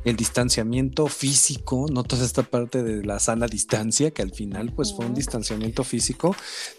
el 0.05 0.15
distanciamiento 0.15 1.07
físico, 1.07 1.87
no 1.91 2.03
toda 2.03 2.25
esta 2.25 2.43
parte 2.43 2.83
de 2.83 3.03
la 3.03 3.19
sana 3.19 3.47
distancia, 3.47 4.11
que 4.11 4.21
al 4.21 4.31
final 4.31 4.73
pues 4.73 4.93
fue 4.93 5.05
un 5.05 5.13
distanciamiento 5.13 5.83
físico, 5.83 6.35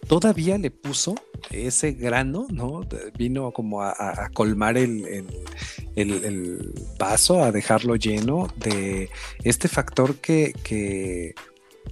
todavía 0.09 0.59
le 0.59 0.71
puso 0.71 1.14
ese 1.50 1.92
grano, 1.92 2.47
¿no? 2.50 2.87
Vino 3.16 3.52
como 3.52 3.82
a, 3.82 4.30
colmar 4.35 4.76
el, 4.76 5.26
el, 5.97 6.75
vaso, 6.99 7.42
a 7.42 7.52
dejarlo 7.52 7.97
lleno 7.97 8.49
de 8.56 9.09
este 9.44 9.68
factor 9.68 10.16
que 10.16 11.35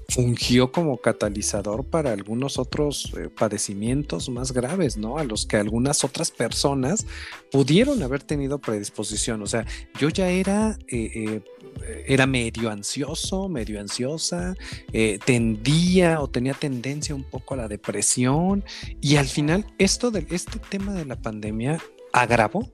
fungió 0.08 0.72
como 0.72 0.98
catalizador 0.98 1.84
para 1.84 2.12
algunos 2.12 2.58
otros 2.58 3.12
eh, 3.16 3.28
padecimientos 3.28 4.28
más 4.28 4.52
graves, 4.52 4.96
¿no? 4.96 5.18
A 5.18 5.24
los 5.24 5.46
que 5.46 5.56
algunas 5.56 6.04
otras 6.04 6.30
personas 6.30 7.06
pudieron 7.50 8.02
haber 8.02 8.22
tenido 8.22 8.58
predisposición. 8.58 9.42
O 9.42 9.46
sea, 9.46 9.66
yo 9.98 10.08
ya 10.08 10.28
era, 10.28 10.78
eh, 10.88 11.10
eh, 11.14 11.40
era 12.06 12.26
medio 12.26 12.70
ansioso, 12.70 13.48
medio 13.48 13.80
ansiosa, 13.80 14.56
tendía 15.24 16.20
o 16.20 16.28
tenía 16.28 16.54
tendencia 16.54 17.14
un 17.14 17.24
poco 17.24 17.54
a 17.54 17.58
la 17.58 17.68
depresión 17.68 18.64
y 19.00 19.16
al 19.16 19.26
final 19.26 19.66
esto 19.78 20.10
de 20.10 20.26
este 20.30 20.58
tema 20.58 20.92
de 20.92 21.04
la 21.04 21.16
pandemia 21.16 21.80
agravó 22.20 22.72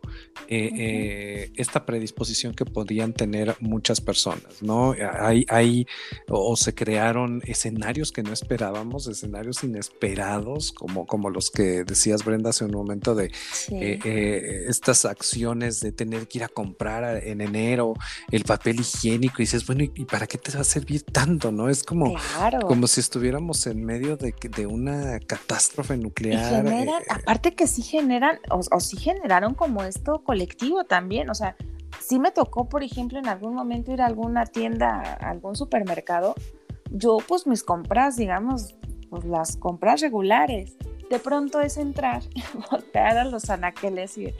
eh, 0.49 0.71
eh, 0.77 1.53
esta 1.57 1.87
predisposición 1.87 2.55
que 2.55 2.65
podían 2.65 3.13
tener 3.13 3.57
muchas 3.61 4.01
personas, 4.01 4.63
¿no? 4.63 4.95
Hay, 5.21 5.47
hay 5.49 5.87
o, 6.29 6.57
se 6.57 6.75
crearon 6.75 7.43
escenarios 7.47 8.13
que 8.13 8.23
no 8.23 8.33
esperábamos, 8.33 9.07
escenarios 9.07 9.65
inesperados, 9.65 10.73
como, 10.73 11.07
como 11.07 11.31
los 11.31 11.51
que 11.51 11.85
decías 11.85 12.25
Brenda 12.25 12.51
hace 12.51 12.65
un 12.65 12.73
momento 12.73 13.15
de 13.15 13.31
eh, 13.71 14.65
estas 14.69 15.05
acciones 15.05 15.81
de 15.81 15.93
tener 15.93 16.29
que 16.29 16.39
ir 16.39 16.45
a 16.45 16.49
comprar 16.49 17.25
en 17.25 17.41
enero 17.41 17.95
el 18.31 18.45
papel 18.45 18.81
higiénico 18.81 19.37
y 19.39 19.45
dices, 19.45 19.67
bueno, 19.67 19.85
¿y 19.85 20.05
para 20.05 20.27
qué 20.27 20.39
te 20.39 20.53
va 20.53 20.61
a 20.61 20.65
servir 20.65 21.03
tanto, 21.03 21.53
no? 21.53 21.69
Es 21.69 21.83
como, 21.83 22.15
como 22.67 22.87
si 22.87 23.01
estuviéramos 23.01 23.67
en 23.67 23.85
medio 23.85 24.17
de, 24.17 24.35
de 24.57 24.67
una 24.67 25.19
catástrofe 25.21 25.97
nuclear. 25.97 26.65
aparte 27.09 27.55
que 27.55 27.67
sí 27.67 27.83
generan, 27.83 28.39
o, 28.51 28.61
o 28.71 28.81
sí 28.81 28.97
generan 28.97 29.34
como 29.57 29.83
esto 29.83 30.23
colectivo 30.23 30.85
también, 30.85 31.31
o 31.31 31.35
sea, 31.35 31.57
sí 32.01 32.19
me 32.19 32.31
tocó, 32.31 32.69
por 32.69 32.83
ejemplo, 32.83 33.19
en 33.19 33.29
algún 33.29 33.55
momento 33.55 33.93
ir 33.93 34.03
a 34.03 34.07
alguna 34.07 34.47
tienda, 34.47 35.19
a 35.21 35.31
algún 35.31 35.57
supermercado, 35.57 36.35
yo 36.91 37.19
pues 37.27 37.47
mis 37.47 37.63
compras, 37.63 38.17
digamos, 38.17 38.77
pues 39.11 39.25
las 39.25 39.57
compras 39.57 40.01
regulares, 40.01 40.77
de 41.11 41.19
pronto 41.19 41.61
es 41.61 41.77
entrar, 41.77 42.23
voltear 42.71 43.19
a 43.19 43.25
los 43.25 43.51
anaqueles 43.51 44.17
y 44.19 44.35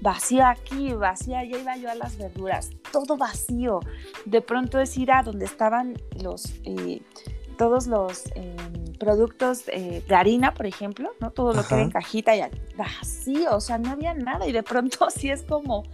vacío 0.00 0.46
aquí, 0.46 0.92
vacío 0.94 1.36
allá 1.36 1.58
iba 1.58 1.76
yo 1.76 1.90
a 1.90 1.94
las 1.94 2.16
verduras, 2.16 2.70
todo 2.92 3.16
vacío. 3.16 3.80
De 4.24 4.40
pronto 4.40 4.80
es 4.80 4.96
ir 4.96 5.12
a 5.12 5.22
donde 5.22 5.44
estaban 5.44 5.94
los, 6.22 6.54
eh, 6.64 7.02
todos 7.56 7.86
los 7.86 8.26
em, 8.34 8.77
productos 8.98 9.64
eh, 9.68 10.02
de 10.06 10.14
harina, 10.14 10.54
por 10.54 10.66
ejemplo, 10.66 11.10
¿no? 11.20 11.30
Todo 11.30 11.52
lo 11.54 11.66
que 11.66 11.74
era 11.74 11.82
en 11.82 11.90
cajita 11.90 12.36
y 12.36 12.42
vacío, 12.76 13.56
o 13.56 13.60
sea, 13.60 13.78
no 13.78 13.90
había 13.90 14.14
nada 14.14 14.46
y 14.46 14.52
de 14.52 14.62
pronto 14.62 15.08
sí 15.14 15.30
es 15.30 15.42
como 15.42 15.84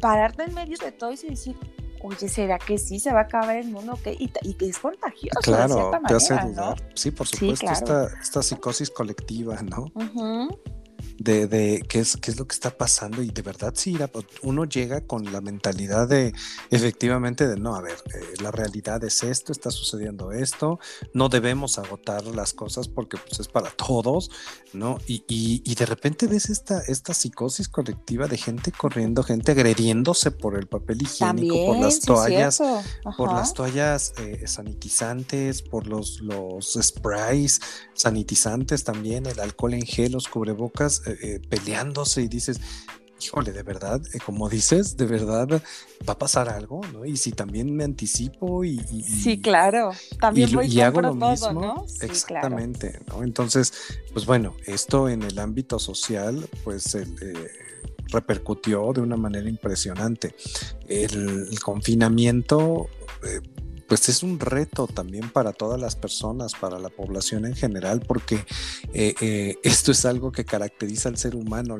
pararte 0.00 0.44
en 0.44 0.54
medio 0.54 0.76
de 0.78 0.92
todo 0.92 1.12
y 1.12 1.16
decir, 1.16 1.56
oye, 2.02 2.28
¿será 2.28 2.58
que 2.58 2.78
sí 2.78 2.98
se 2.98 3.12
va 3.12 3.20
a 3.20 3.22
acabar 3.24 3.56
el 3.56 3.68
mundo? 3.68 3.98
Y, 4.04 4.28
que 4.28 4.66
es 4.66 4.78
contagioso. 4.78 5.40
Claro, 5.42 5.90
te 6.06 6.14
hace 6.14 6.36
dudar. 6.38 6.82
Sí, 6.94 7.10
por 7.10 7.26
supuesto, 7.26 7.66
esta, 7.70 8.42
psicosis 8.42 8.90
colectiva, 8.90 9.60
¿no? 9.62 9.92
De, 11.18 11.84
qué, 11.88 12.00
es, 12.00 12.16
qué 12.16 12.30
es 12.30 12.38
lo 12.38 12.46
que 12.46 12.54
está 12.54 12.70
pasando 12.70 13.22
y 13.22 13.30
de 13.30 13.42
verdad 13.42 13.72
sí, 13.76 13.98
uno 14.42 14.64
llega 14.64 15.00
con 15.00 15.32
la 15.32 15.40
mentalidad 15.40 16.08
de 16.08 16.32
efectivamente 16.70 17.48
de 17.48 17.56
no, 17.56 17.74
a 17.74 17.82
ver, 17.82 17.96
eh, 18.14 18.34
la 18.40 18.50
realidad 18.50 19.02
es 19.04 19.22
esto, 19.22 19.52
está 19.52 19.70
sucediendo 19.70 20.30
esto, 20.32 20.78
no 21.12 21.28
debemos 21.28 21.78
agotar 21.78 22.24
las 22.26 22.52
cosas 22.52 22.88
porque 22.88 23.16
pues 23.16 23.40
es 23.40 23.48
para 23.48 23.70
todos, 23.70 24.30
¿no? 24.72 24.98
Y, 25.06 25.24
y, 25.28 25.74
de 25.74 25.86
repente 25.86 26.26
ves 26.26 26.50
esta, 26.50 26.80
esta 26.82 27.14
psicosis 27.14 27.68
colectiva 27.68 28.26
de 28.26 28.36
gente 28.36 28.72
corriendo, 28.72 29.22
gente 29.22 29.52
agrediéndose 29.52 30.30
por 30.30 30.56
el 30.56 30.66
papel 30.66 31.02
higiénico, 31.02 31.66
por 31.66 31.78
las 31.78 32.00
toallas, 32.00 32.60
por 33.16 33.32
las 33.32 33.54
toallas 33.54 34.12
eh, 34.18 34.46
sanitizantes, 34.46 35.62
por 35.62 35.86
los, 35.86 36.20
los 36.20 36.78
sprays 36.80 37.60
sanitizantes 37.94 38.84
también, 38.84 39.26
el 39.26 39.40
alcohol 39.40 39.74
en 39.74 39.82
gel, 39.82 40.12
los 40.12 40.28
cubrebocas, 40.28 41.02
eh, 41.08 41.18
eh, 41.22 41.40
peleándose 41.48 42.22
y 42.22 42.28
dices, 42.28 42.60
híjole, 43.20 43.52
de 43.52 43.62
verdad, 43.62 44.00
eh, 44.12 44.18
como 44.24 44.48
dices, 44.48 44.96
de 44.96 45.06
verdad 45.06 45.62
va 46.08 46.12
a 46.12 46.18
pasar 46.18 46.48
algo, 46.48 46.80
¿no? 46.92 47.04
Y 47.04 47.16
si 47.16 47.32
también 47.32 47.74
me 47.74 47.84
anticipo 47.84 48.64
y... 48.64 48.78
sí, 49.02 49.40
claro, 49.40 49.90
también 50.20 50.52
voy 50.52 50.66
y 50.66 50.80
hago 50.80 51.00
lo 51.00 51.14
mismo, 51.14 51.52
¿no? 51.52 51.84
exactamente, 52.00 53.00
¿no? 53.08 53.22
Entonces, 53.22 53.72
pues 54.12 54.26
bueno, 54.26 54.54
esto 54.66 55.08
en 55.08 55.22
el 55.22 55.38
ámbito 55.38 55.78
social, 55.78 56.48
pues 56.64 56.96
repercutió 58.10 58.92
de 58.92 59.00
una 59.00 59.16
manera 59.16 59.48
impresionante. 59.48 60.34
El, 60.86 61.58
confinamiento 61.60 62.88
pues 63.88 64.08
es 64.10 64.22
un 64.22 64.38
reto 64.38 64.86
también 64.86 65.30
para 65.30 65.52
todas 65.52 65.80
las 65.80 65.96
personas, 65.96 66.52
para 66.52 66.78
la 66.78 66.90
población 66.90 67.46
en 67.46 67.56
general, 67.56 68.00
porque 68.06 68.44
eh, 68.92 69.14
eh, 69.20 69.56
esto 69.64 69.92
es 69.92 70.04
algo 70.04 70.30
que 70.30 70.44
caracteriza 70.44 71.08
al 71.08 71.16
ser 71.16 71.34
humano. 71.34 71.78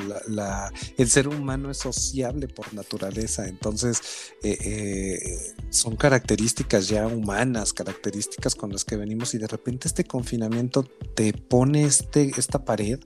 El 0.96 1.10
ser 1.10 1.28
humano 1.28 1.70
es 1.70 1.76
sociable 1.76 2.48
por 2.48 2.72
naturaleza, 2.72 3.46
entonces 3.46 4.00
eh, 4.42 5.54
son 5.68 5.96
características 5.96 6.88
ya 6.88 7.06
humanas, 7.06 7.74
características 7.74 8.54
con 8.54 8.72
las 8.72 8.84
que 8.84 8.96
venimos 8.96 9.34
y 9.34 9.38
de 9.38 9.46
repente 9.46 9.86
este 9.86 10.04
confinamiento 10.04 10.84
te 11.14 11.34
pone 11.34 11.84
este, 11.84 12.32
esta 12.38 12.64
pared 12.64 13.00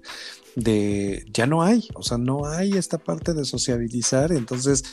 de 0.54 1.25
ya 1.32 1.47
no 1.47 1.62
hay, 1.62 1.88
o 1.94 2.02
sea, 2.02 2.18
no 2.18 2.47
hay 2.47 2.75
esta 2.75 2.99
parte 2.99 3.32
de 3.32 3.44
sociabilizar, 3.44 4.32
entonces 4.32 4.85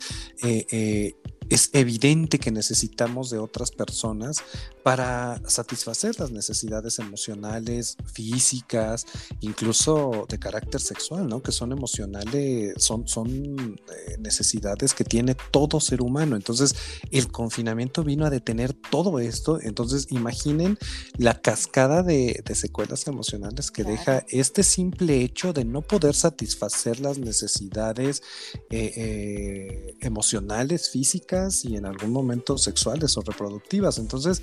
es 1.50 1.70
evidente 1.72 2.38
que 2.38 2.52
necesitamos 2.52 3.28
de 3.28 3.38
otras 3.38 3.72
personas 3.72 4.38
para 4.84 5.42
satisfacer 5.46 6.18
las 6.18 6.30
necesidades 6.30 7.00
emocionales, 7.00 7.96
físicas, 8.06 9.04
incluso 9.40 10.26
de 10.28 10.38
carácter 10.38 10.80
sexual, 10.80 11.28
¿no? 11.28 11.42
Que 11.42 11.50
son 11.50 11.72
emocionales, 11.72 12.74
son, 12.78 13.06
son 13.08 13.28
eh, 13.28 14.16
necesidades 14.20 14.94
que 14.94 15.04
tiene 15.04 15.36
todo 15.50 15.80
ser 15.80 16.00
humano. 16.00 16.36
Entonces, 16.36 16.74
el 17.10 17.30
confinamiento 17.32 18.04
vino 18.04 18.24
a 18.24 18.30
detener 18.30 18.72
todo 18.72 19.18
esto. 19.18 19.60
Entonces, 19.60 20.06
imaginen 20.10 20.78
la 21.18 21.40
cascada 21.40 22.02
de, 22.02 22.42
secuelas 22.54 23.06
emocionales 23.06 23.70
que 23.70 23.84
deja 23.84 24.24
este 24.28 24.62
simple 24.62 25.22
hecho 25.22 25.52
de 25.52 25.64
no 25.64 25.82
poder 25.82 26.14
satisfacer 26.14 27.00
las 27.00 27.18
necesidades 27.18 28.22
eh, 28.70 28.92
eh, 28.96 29.96
emocionales, 30.00 30.90
físicas 30.90 31.39
y 31.64 31.76
en 31.76 31.86
algún 31.86 32.12
momento 32.12 32.58
sexuales 32.58 33.16
o 33.16 33.22
reproductivas. 33.22 33.98
Entonces, 33.98 34.42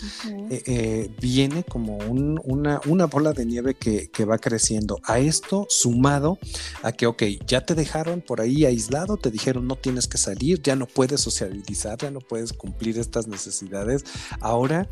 eh, 0.50 0.64
eh, 0.66 1.10
viene 1.22 1.64
como 1.64 1.98
una, 1.98 2.82
una, 2.86 3.06
bola 3.06 3.34
de 3.34 3.46
nieve 3.46 3.76
que, 3.76 4.26
va 4.26 4.38
creciendo. 4.38 5.00
A 5.04 5.20
esto 5.20 5.66
sumado 5.70 6.38
a 6.84 6.92
que, 6.92 7.06
ok, 7.06 7.24
ya 7.46 7.66
te 7.66 7.76
dejaron 7.76 8.22
por 8.22 8.42
ahí 8.42 8.66
aislado, 8.66 9.18
te 9.18 9.32
dijeron 9.32 9.68
no 9.68 9.76
tienes 9.76 10.08
que 10.08 10.18
salir, 10.18 10.62
ya 10.62 10.76
no 10.76 10.86
puedes 10.86 11.22
socializar, 11.22 11.98
ya 11.98 12.12
no 12.12 12.20
puedes 12.20 12.52
cumplir 12.52 12.98
estas 12.98 13.28
necesidades. 13.28 14.04
Ahora 14.42 14.90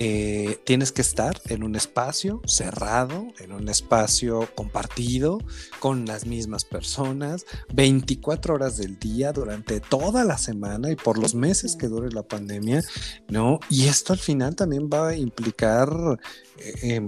eh, 0.00 0.60
tienes 0.64 0.92
que 0.92 1.02
estar 1.02 1.40
en 1.46 1.64
un 1.64 1.74
espacio 1.74 2.40
cerrado, 2.46 3.26
en 3.40 3.52
un 3.52 3.68
espacio 3.68 4.48
compartido 4.54 5.38
con 5.80 6.06
las 6.06 6.24
mismas 6.24 6.64
personas, 6.64 7.46
24 7.72 8.54
horas 8.54 8.76
del 8.76 8.98
día 8.98 9.32
durante 9.32 9.80
toda 9.80 10.24
la 10.24 10.38
semana 10.38 10.92
y 10.92 10.96
por 10.96 11.18
los 11.18 11.34
meses 11.38 11.76
que 11.76 11.88
dure 11.88 12.10
la 12.10 12.22
pandemia, 12.22 12.82
¿no? 13.28 13.60
Y 13.70 13.86
esto 13.86 14.12
al 14.12 14.18
final 14.18 14.54
también 14.56 14.90
va 14.92 15.08
a 15.08 15.16
implicar 15.16 15.88
eh, 16.58 17.00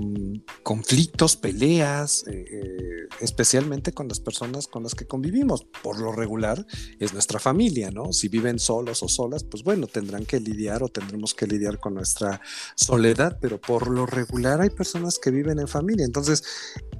conflictos, 0.62 1.36
peleas, 1.36 2.24
eh, 2.28 2.44
eh, 2.50 3.08
especialmente 3.20 3.92
con 3.92 4.08
las 4.08 4.20
personas 4.20 4.66
con 4.68 4.82
las 4.82 4.94
que 4.94 5.06
convivimos. 5.06 5.66
Por 5.82 6.00
lo 6.00 6.12
regular 6.12 6.64
es 6.98 7.12
nuestra 7.12 7.40
familia, 7.40 7.90
¿no? 7.90 8.12
Si 8.12 8.28
viven 8.28 8.58
solos 8.58 9.02
o 9.02 9.08
solas, 9.08 9.44
pues 9.44 9.64
bueno, 9.64 9.86
tendrán 9.86 10.24
que 10.24 10.40
lidiar 10.40 10.82
o 10.82 10.88
tendremos 10.88 11.34
que 11.34 11.46
lidiar 11.46 11.80
con 11.80 11.94
nuestra 11.94 12.40
soledad, 12.76 13.38
pero 13.40 13.60
por 13.60 13.90
lo 13.90 14.06
regular 14.06 14.60
hay 14.60 14.70
personas 14.70 15.18
que 15.18 15.30
viven 15.30 15.58
en 15.58 15.68
familia. 15.68 16.04
Entonces, 16.04 16.44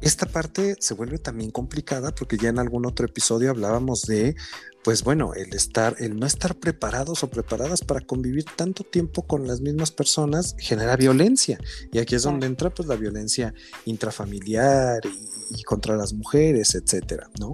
esta 0.00 0.26
parte 0.26 0.76
se 0.80 0.94
vuelve 0.94 1.18
también 1.18 1.50
complicada 1.50 2.14
porque 2.14 2.36
ya 2.36 2.48
en 2.48 2.58
algún 2.58 2.86
otro 2.86 3.06
episodio 3.06 3.50
hablábamos 3.50 4.02
de 4.02 4.34
pues 4.82 5.04
bueno, 5.04 5.34
el 5.34 5.54
estar, 5.54 5.96
el 5.98 6.18
no 6.18 6.26
estar 6.26 6.54
preparados 6.56 7.22
o 7.22 7.28
preparadas 7.28 7.82
para 7.82 8.00
convivir 8.00 8.44
tanto 8.56 8.82
tiempo 8.82 9.22
con 9.22 9.46
las 9.46 9.60
mismas 9.60 9.90
personas 9.90 10.56
genera 10.58 10.96
violencia. 10.96 11.58
Y 11.92 11.98
aquí 11.98 12.14
es 12.14 12.22
donde 12.22 12.46
entra 12.46 12.70
pues 12.70 12.88
la 12.88 12.96
violencia 12.96 13.52
intrafamiliar 13.84 15.02
y, 15.50 15.62
contra 15.64 15.96
las 15.96 16.14
mujeres, 16.14 16.74
etcétera, 16.74 17.28
¿no? 17.38 17.52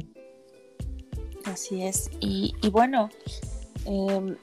Así 1.45 1.83
es. 1.83 2.11
Y, 2.21 2.54
bueno, 2.71 3.09
em, 3.87 4.37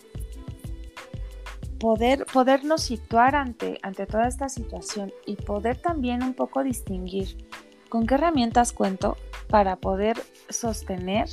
poder, 1.79 2.25
podernos 2.33 2.83
situar 2.83 3.35
ante, 3.35 3.79
ante 3.81 4.05
toda 4.05 4.27
esta 4.27 4.49
situación 4.49 5.13
y 5.25 5.37
poder 5.37 5.77
también 5.77 6.21
un 6.21 6.33
poco 6.33 6.63
distinguir 6.63 7.47
con 7.87 8.07
qué 8.07 8.15
herramientas 8.15 8.73
cuento 8.73 9.15
para 9.47 9.77
poder 9.77 10.17
sostener 10.49 11.29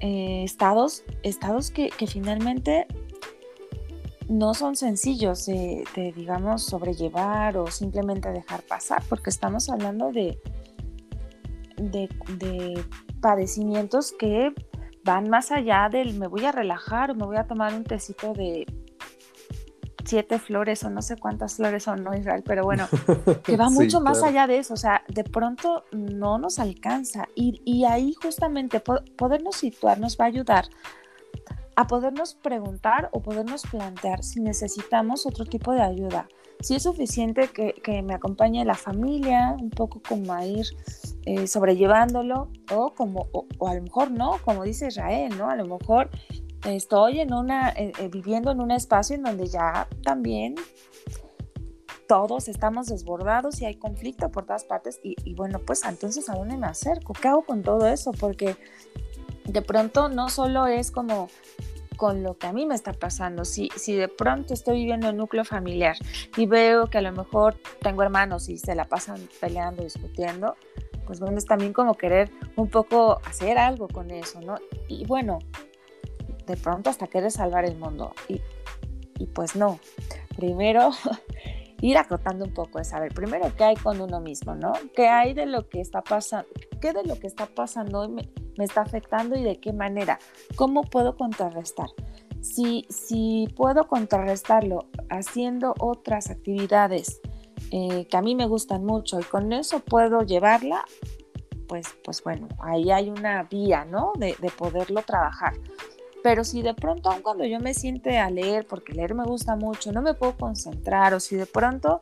eh, 0.00 0.42
estados, 0.44 1.04
estados 1.22 1.70
que, 1.70 1.90
finalmente 2.06 2.86
no 4.28 4.54
son 4.54 4.74
sencillos 4.74 5.46
de, 5.46 5.84
digamos, 6.16 6.64
sobrellevar 6.64 7.56
o 7.58 7.66
simplemente 7.70 8.30
dejar 8.32 8.62
pasar, 8.62 9.02
porque 9.08 9.30
estamos 9.30 9.68
hablando 9.68 10.12
de, 10.12 10.38
de, 11.76 12.84
padecimientos 13.20 14.12
que 14.12 14.52
van 15.04 15.28
más 15.28 15.50
allá 15.50 15.88
del 15.90 16.14
me 16.14 16.26
voy 16.26 16.44
a 16.44 16.52
relajar 16.52 17.10
o 17.10 17.14
me 17.14 17.26
voy 17.26 17.36
a 17.36 17.46
tomar 17.46 17.74
un 17.74 17.84
tecito 17.84 18.32
de 18.32 18.66
siete 20.04 20.38
flores 20.38 20.84
o 20.84 20.90
no 20.90 21.02
sé 21.02 21.16
cuántas 21.16 21.56
flores 21.56 21.84
son, 21.84 22.02
¿no, 22.02 22.14
Israel? 22.16 22.42
Pero 22.44 22.64
bueno, 22.64 22.88
que 23.44 23.56
va 23.56 23.70
mucho 23.70 24.00
más 24.00 24.22
allá 24.22 24.46
de 24.46 24.58
eso, 24.58 24.74
o 24.74 24.78
sea, 24.78 25.02
de 25.08 25.24
pronto 25.24 25.84
no 25.92 26.38
nos 26.38 26.58
alcanza 26.58 27.28
y, 27.34 27.60
y 27.64 27.84
ahí 27.84 28.14
justamente 28.14 28.80
podernos 28.80 29.56
situar 29.56 29.98
nos 29.98 30.18
va 30.18 30.24
a 30.24 30.28
ayudar 30.28 30.66
a 31.76 31.86
podernos 31.86 32.34
preguntar 32.34 33.08
o 33.12 33.20
podernos 33.20 33.62
plantear 33.62 34.22
si 34.22 34.40
necesitamos 34.40 35.26
otro 35.26 35.44
tipo 35.44 35.72
de 35.72 35.82
ayuda. 35.82 36.28
Si 36.60 36.74
es 36.74 36.84
suficiente 36.84 37.48
que, 37.48 37.74
que 37.74 38.00
me 38.02 38.14
acompañe 38.14 38.64
la 38.64 38.74
familia, 38.74 39.56
un 39.60 39.70
poco 39.70 40.00
como 40.06 40.32
a 40.32 40.46
ir 40.46 40.66
eh, 41.26 41.46
sobrellevándolo, 41.46 42.48
o 42.72 42.94
como, 42.94 43.28
o, 43.32 43.46
o, 43.58 43.68
a 43.68 43.74
lo 43.74 43.82
mejor 43.82 44.10
no, 44.10 44.38
como 44.44 44.62
dice 44.62 44.86
Israel, 44.86 45.34
¿no? 45.36 45.50
A 45.50 45.56
lo 45.56 45.66
mejor 45.66 46.10
estoy 46.64 47.20
en 47.20 47.32
una, 47.32 47.70
eh, 47.70 47.92
eh, 47.98 48.08
viviendo 48.08 48.50
en 48.50 48.60
un 48.60 48.70
espacio 48.70 49.16
en 49.16 49.22
donde 49.22 49.46
ya 49.46 49.88
también 50.02 50.54
todos 52.06 52.48
estamos 52.48 52.86
desbordados 52.86 53.60
y 53.60 53.66
hay 53.66 53.76
conflicto 53.76 54.30
por 54.30 54.44
todas 54.44 54.64
partes 54.64 55.00
y, 55.02 55.34
bueno, 55.34 55.58
pues 55.58 55.84
entonces 55.84 56.28
a 56.28 56.34
dónde 56.34 56.56
me 56.56 56.66
acerco, 56.66 57.12
¿qué 57.14 57.28
hago 57.28 57.42
con 57.42 57.62
todo 57.62 57.86
eso? 57.86 58.12
Porque 58.12 58.56
de 59.44 59.62
pronto 59.62 60.08
no 60.08 60.28
solo 60.28 60.66
es 60.66 60.90
como 60.90 61.28
con 61.96 62.22
lo 62.22 62.36
que 62.36 62.46
a 62.46 62.52
mí 62.52 62.66
me 62.66 62.74
está 62.74 62.92
pasando. 62.92 63.44
Si, 63.44 63.68
si 63.76 63.94
de 63.94 64.08
pronto 64.08 64.52
estoy 64.52 64.78
viviendo 64.78 65.08
en 65.08 65.16
núcleo 65.16 65.44
familiar 65.44 65.96
y 66.36 66.46
veo 66.46 66.88
que 66.88 66.98
a 66.98 67.02
lo 67.02 67.12
mejor 67.12 67.56
tengo 67.80 68.02
hermanos 68.02 68.48
y 68.48 68.58
se 68.58 68.74
la 68.74 68.84
pasan 68.86 69.28
peleando, 69.40 69.82
discutiendo, 69.82 70.56
pues 71.06 71.20
bueno, 71.20 71.38
es 71.38 71.44
también 71.44 71.72
como 71.72 71.94
querer 71.94 72.30
un 72.56 72.68
poco 72.68 73.20
hacer 73.24 73.58
algo 73.58 73.88
con 73.88 74.10
eso, 74.10 74.40
¿no? 74.40 74.56
Y 74.88 75.04
bueno, 75.06 75.38
de 76.46 76.56
pronto 76.56 76.90
hasta 76.90 77.06
quieres 77.06 77.34
salvar 77.34 77.64
el 77.64 77.76
mundo. 77.76 78.14
Y, 78.28 78.40
y 79.18 79.26
pues 79.26 79.56
no. 79.56 79.78
Primero, 80.36 80.90
ir 81.80 81.98
acotando 81.98 82.44
un 82.44 82.54
poco 82.54 82.78
es 82.78 82.88
saber, 82.88 83.12
primero, 83.12 83.52
qué 83.56 83.64
hay 83.64 83.76
con 83.76 84.00
uno 84.00 84.20
mismo, 84.20 84.54
¿no? 84.54 84.72
¿Qué 84.94 85.08
hay 85.08 85.34
de 85.34 85.46
lo 85.46 85.68
que 85.68 85.80
está 85.80 86.02
pasando? 86.02 86.48
¿Qué 86.80 86.92
de 86.92 87.04
lo 87.04 87.18
que 87.18 87.26
está 87.26 87.46
pasando 87.46 88.08
me, 88.08 88.28
me 88.56 88.64
está 88.64 88.82
afectando 88.82 89.36
y 89.36 89.42
de 89.42 89.60
qué 89.60 89.72
manera? 89.72 90.18
¿Cómo 90.56 90.82
puedo 90.82 91.16
contrarrestar? 91.16 91.88
Si, 92.40 92.86
si 92.90 93.48
puedo 93.56 93.86
contrarrestarlo 93.86 94.88
haciendo 95.08 95.74
otras 95.78 96.30
actividades 96.30 97.20
eh, 97.70 98.06
que 98.06 98.16
a 98.16 98.22
mí 98.22 98.34
me 98.34 98.46
gustan 98.46 98.84
mucho 98.84 99.18
y 99.18 99.22
con 99.24 99.52
eso 99.52 99.80
puedo 99.80 100.22
llevarla, 100.22 100.84
pues, 101.66 101.86
pues 102.04 102.22
bueno, 102.22 102.48
ahí 102.60 102.90
hay 102.90 103.10
una 103.10 103.42
vía, 103.44 103.84
¿no? 103.84 104.12
De, 104.16 104.36
de 104.40 104.50
poderlo 104.50 105.02
trabajar. 105.02 105.54
Pero 106.24 106.42
si 106.42 106.62
de 106.62 106.72
pronto, 106.72 107.10
aun 107.10 107.20
cuando 107.20 107.44
yo 107.44 107.60
me 107.60 107.74
siente 107.74 108.18
a 108.18 108.30
leer, 108.30 108.66
porque 108.66 108.94
leer 108.94 109.14
me 109.14 109.24
gusta 109.24 109.56
mucho, 109.56 109.92
no 109.92 110.00
me 110.00 110.14
puedo 110.14 110.34
concentrar, 110.38 111.12
o 111.12 111.20
si 111.20 111.36
de 111.36 111.44
pronto, 111.44 112.00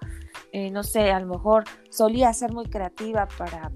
eh, 0.53 0.71
no 0.71 0.85
sé, 0.85 1.11
a 1.11 1.19
lo 1.19 1.27
mejor 1.27 1.65
solía 1.91 2.33
ser 2.33 2.53
muy 2.53 2.67
creativa 2.67 3.27
para, 3.37 3.73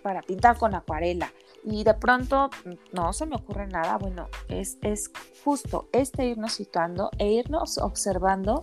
para 0.00 0.22
pintar 0.22 0.56
con 0.56 0.76
acuarela 0.76 1.32
y 1.64 1.82
de 1.82 1.94
pronto 1.94 2.50
no 2.92 3.12
se 3.12 3.26
me 3.26 3.34
ocurre 3.34 3.66
nada, 3.66 3.98
bueno, 3.98 4.28
es, 4.48 4.78
es 4.82 5.10
justo 5.44 5.88
este 5.92 6.26
irnos 6.26 6.52
situando 6.52 7.10
e 7.18 7.32
irnos 7.32 7.78
observando 7.78 8.62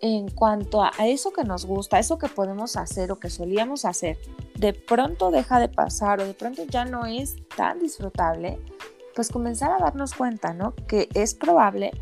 en 0.00 0.28
cuanto 0.28 0.82
a, 0.82 0.90
eso 1.06 1.32
que 1.32 1.44
nos 1.44 1.64
gusta, 1.64 2.00
eso 2.00 2.18
que 2.18 2.28
podemos 2.28 2.76
hacer 2.76 3.12
o 3.12 3.20
que 3.20 3.30
solíamos 3.30 3.84
hacer, 3.84 4.18
de 4.56 4.72
pronto 4.72 5.30
deja 5.30 5.60
de 5.60 5.68
pasar 5.68 6.20
o 6.20 6.26
de 6.26 6.34
pronto 6.34 6.64
ya 6.64 6.84
no 6.84 7.06
es 7.06 7.36
tan 7.56 7.78
disfrutable 7.78 8.58
pues 9.14 9.30
comenzar 9.30 9.70
a 9.70 9.78
darnos 9.78 10.14
cuenta, 10.14 10.52
¿no? 10.54 10.74
Que 10.86 11.08
es 11.14 11.34
probable 11.34 11.92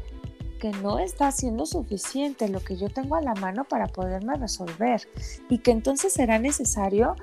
que 0.63 0.71
no 0.71 1.01
está 1.01 1.33
siendo 1.33 1.67
suficiente 1.67 2.49
lo 2.49 2.61
que 2.61 2.77
yo 2.77 2.89
tengo 2.89 3.17
a 3.17 3.21
la 3.21 3.35
mano 3.35 3.65
para 3.65 3.89
poderme 3.89 4.37
resolver 4.37 5.09
y 5.49 5.59
que 5.59 5.73
entonces 5.73 6.13
será 6.13 6.39
necesario 6.39 7.17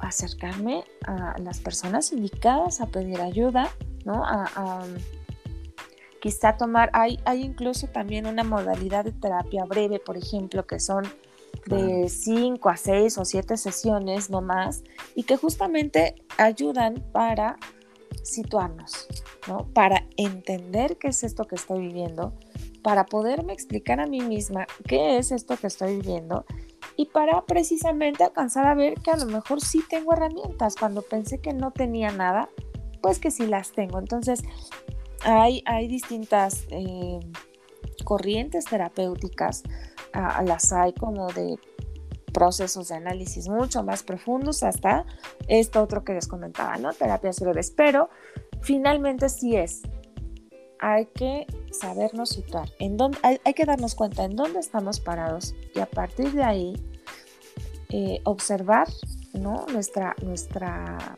acercarme 0.00 0.84
a 1.06 1.38
las 1.38 1.60
personas 1.60 2.12
indicadas 2.12 2.80
a 2.80 2.86
pedir 2.86 3.20
ayuda, 3.20 3.70
¿no? 4.04 4.22
A, 4.24 4.84
quizá 6.20 6.56
tomar, 6.56 6.90
hay, 6.92 7.18
hay 7.24 7.42
incluso 7.42 7.86
también 7.88 8.26
una 8.26 8.44
modalidad 8.44 9.04
de 9.04 9.12
terapia 9.12 9.64
breve, 9.64 9.98
por 9.98 10.16
ejemplo, 10.16 10.66
que 10.66 10.78
son 10.78 11.04
de 11.66 12.08
5 12.08 12.68
a 12.68 12.76
6 12.76 13.18
o 13.18 13.24
7 13.24 13.56
sesiones 13.56 14.30
no 14.30 14.40
más 14.40 14.82
y 15.14 15.22
que 15.22 15.36
justamente 15.36 16.16
ayudan 16.36 17.02
para 17.12 17.56
situarnos, 18.22 19.06
¿no? 19.48 19.68
Para 19.72 20.06
entender 20.16 20.98
qué 20.98 21.08
es 21.08 21.22
esto 21.24 21.46
que 21.46 21.56
estoy 21.56 21.80
viviendo, 21.80 22.34
para 22.82 23.06
poderme 23.06 23.52
explicar 23.52 24.00
a 24.00 24.06
mí 24.06 24.20
misma 24.20 24.66
qué 24.86 25.18
es 25.18 25.32
esto 25.32 25.56
que 25.56 25.66
estoy 25.66 25.96
viviendo 25.96 26.44
y 26.96 27.06
para 27.06 27.44
precisamente 27.46 28.24
alcanzar 28.24 28.66
a 28.66 28.74
ver 28.74 29.00
que 29.00 29.10
a 29.10 29.16
lo 29.16 29.26
mejor 29.26 29.60
sí 29.60 29.82
tengo 29.88 30.12
herramientas. 30.12 30.76
Cuando 30.76 31.02
pensé 31.02 31.38
que 31.38 31.52
no 31.52 31.70
tenía 31.70 32.10
nada, 32.10 32.48
pues 33.00 33.18
que 33.18 33.30
sí 33.30 33.46
las 33.46 33.72
tengo. 33.72 33.98
Entonces, 33.98 34.42
hay, 35.22 35.62
hay 35.66 35.88
distintas 35.88 36.66
eh, 36.70 37.20
corrientes 38.04 38.64
terapéuticas, 38.66 39.62
a 40.12 40.42
las 40.42 40.72
hay 40.72 40.92
como 40.92 41.28
de 41.28 41.58
procesos 42.32 42.88
de 42.88 42.96
análisis 42.96 43.48
mucho 43.48 43.82
más 43.82 44.02
profundos 44.02 44.62
hasta 44.62 45.04
esto 45.48 45.82
otro 45.82 46.04
que 46.04 46.14
les 46.14 46.26
comentaba, 46.26 46.76
¿no? 46.76 46.92
Terapias 46.92 47.40
breves, 47.40 47.70
pero 47.70 48.08
finalmente 48.60 49.28
sí 49.28 49.56
es, 49.56 49.82
hay 50.78 51.06
que 51.06 51.46
sabernos 51.70 52.30
situar, 52.30 52.68
en 52.78 52.96
dónde, 52.96 53.18
hay, 53.22 53.54
que 53.54 53.64
darnos 53.64 53.94
cuenta 53.94 54.24
en 54.24 54.34
dónde 54.34 54.58
estamos 54.58 55.00
parados 55.00 55.54
y 55.74 55.78
a 55.78 55.86
partir 55.86 56.32
de 56.32 56.42
ahí 56.42 56.72
eh, 57.90 58.20
observar, 58.24 58.88
¿no? 59.32 59.64
Nuestra, 59.72 60.16
nuestra, 60.22 61.16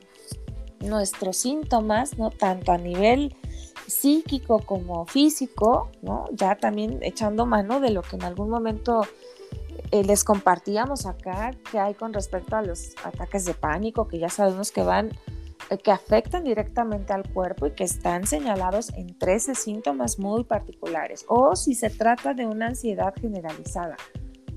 nuestros 0.81 1.37
síntomas, 1.37 2.19
¿no? 2.19 2.31
Tanto 2.31 2.73
a 2.73 2.79
nivel 2.79 3.35
psíquico 3.87 4.61
como 4.61 5.07
físico, 5.07 5.91
¿no? 6.03 6.27
Ya 6.33 6.57
también 6.57 6.99
echando 7.03 7.47
mano 7.47 7.81
de 7.81 7.91
lo 7.91 8.03
que 8.03 8.17
en 8.17 8.25
algún 8.25 8.51
momento 8.51 9.03
eh, 9.95 10.03
les 10.03 10.25
compartíamos 10.25 11.07
acá 11.07 11.53
que 11.71 11.79
hay 11.79 11.95
con 11.95 12.13
respecto 12.13 12.57
a 12.57 12.63
los 12.63 12.97
ataques 13.05 13.45
de 13.45 13.55
pánico, 13.55 14.09
que 14.09 14.19
ya 14.19 14.29
sabemos 14.29 14.73
que 14.73 14.83
van, 14.83 15.11
eh, 15.71 15.79
que 15.79 15.93
afectan 15.93 16.43
directamente 16.43 17.13
al 17.13 17.23
cuerpo 17.33 17.69
y 17.69 17.75
que 17.75 17.85
están 17.85 18.27
señalados 18.27 18.93
en 18.95 19.17
13 19.17 19.55
síntomas 19.55 20.19
muy 20.19 20.43
particulares, 20.43 21.25
o 21.29 21.55
si 21.55 21.77
se 21.77 21.91
trata 21.91 22.35
de 22.35 22.45
una 22.45 22.67
ansiedad 22.67 23.15
generalizada, 23.21 23.95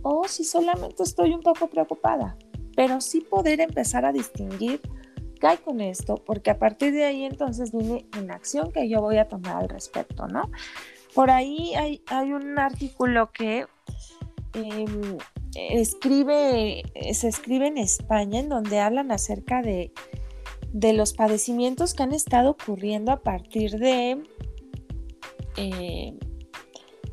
o 0.02 0.28
si 0.28 0.44
solamente 0.44 1.04
estoy 1.04 1.36
un 1.36 1.42
poco 1.42 1.68
preocupada, 1.68 2.36
pero 2.76 3.00
sí 3.00 3.22
poder 3.22 3.62
empezar 3.62 4.06
a 4.06 4.12
distinguir 4.12 4.82
qué 5.40 5.46
hay 5.46 5.58
con 5.58 5.82
esto, 5.82 6.16
porque 6.16 6.50
a 6.50 6.58
partir 6.58 6.94
de 6.94 7.04
ahí 7.04 7.26
entonces 7.26 7.72
viene 7.72 8.08
una 8.20 8.34
acción 8.34 8.72
que 8.72 8.90
yo 8.90 9.02
voy 9.02 9.20
a 9.20 9.28
tomar 9.28 9.58
al 9.58 9.70
respecto, 9.70 10.28
¿no? 10.28 10.50
Por 11.14 11.30
ahí 11.30 11.76
hay, 11.76 12.02
hay 12.08 12.34
un 12.34 12.58
artículo 12.58 13.32
que 13.32 13.68
em, 14.54 15.18
escribe, 15.56 16.84
se 17.14 17.28
escribe 17.28 17.68
en 17.68 17.78
España 17.78 18.40
en 18.40 18.50
donde 18.50 18.80
hablan 18.80 19.12
acerca 19.12 19.62
de, 19.62 19.92
de 20.74 20.94
los 20.94 21.14
padecimientos 21.14 21.94
que 21.94 22.04
han 22.04 22.14
estado 22.14 22.52
ocurriendo 22.52 23.12
a 23.12 23.22
partir 23.22 23.72
de, 23.80 24.24
eh, 25.58 26.14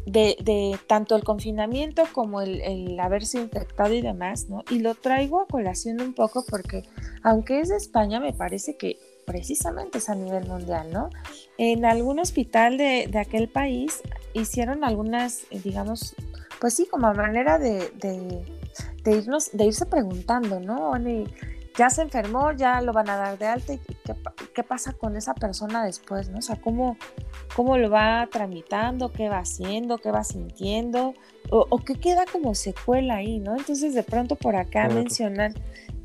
de, 0.07 0.79
tanto 0.87 1.17
el 1.17 1.25
confinamiento 1.25 2.05
como 2.13 2.41
el, 2.41 2.61
el, 2.61 3.01
haberse 3.01 3.41
infectado 3.41 3.95
y 3.95 4.03
demás, 4.03 4.49
¿no? 4.49 4.65
Y 4.71 4.81
lo 4.81 4.95
traigo 4.95 5.41
a 5.41 5.47
colación 5.47 6.01
un 6.01 6.15
poco 6.15 6.45
porque, 6.49 6.83
aunque 7.23 7.61
es 7.61 7.71
de 7.71 7.77
España, 7.77 8.21
me 8.21 8.33
parece 8.33 8.77
que 8.77 8.99
precisamente 9.25 9.99
es 9.99 10.11
a 10.11 10.15
nivel 10.15 10.47
mundial, 10.47 10.91
¿no? 10.93 11.09
En 11.57 11.87
algún 11.87 12.19
hospital 12.19 12.77
de, 12.77 13.09
de 13.11 13.19
aquel 13.19 13.49
país 13.49 14.03
hicieron 14.35 14.85
algunas, 14.85 15.47
digamos, 15.51 16.15
pues 16.65 16.73
sí, 16.73 16.87
como 16.91 17.13
manera 17.13 17.59
de, 17.59 17.91
de, 17.91 19.11
irnos, 19.11 19.51
de 19.53 19.67
irse 19.67 19.85
preguntando, 19.85 20.61
¿no? 20.61 20.95
ya 21.77 21.91
se 21.91 22.01
enfermó, 22.01 22.53
ya 22.53 22.81
lo 22.81 22.95
van 22.95 23.11
a 23.11 23.19
dar 23.19 23.37
de 23.37 23.47
alta 23.47 23.75
y 23.75 23.81
qué, 24.55 24.63
pasa 24.63 24.95
con 24.95 25.15
esa 25.15 25.35
persona 25.35 25.85
después, 25.85 26.31
¿no? 26.31 26.39
O 26.39 26.41
sea, 26.41 26.59
cómo, 26.59 26.97
cómo 27.55 27.77
lo 27.77 27.91
va 27.91 28.27
tramitando, 28.33 29.13
qué 29.13 29.29
va 29.29 29.41
haciendo, 29.41 29.99
qué 29.99 30.11
va 30.11 30.25
sintiendo, 30.25 31.13
o, 31.51 31.79
qué 31.81 31.97
queda 31.97 32.25
como 32.33 32.55
secuela 32.55 33.17
ahí, 33.17 33.41
¿no? 33.41 33.55
Entonces 33.59 33.93
de 33.93 34.03
pronto 34.03 34.35
por 34.35 34.57
acá 34.57 34.89
mencionan 34.89 35.53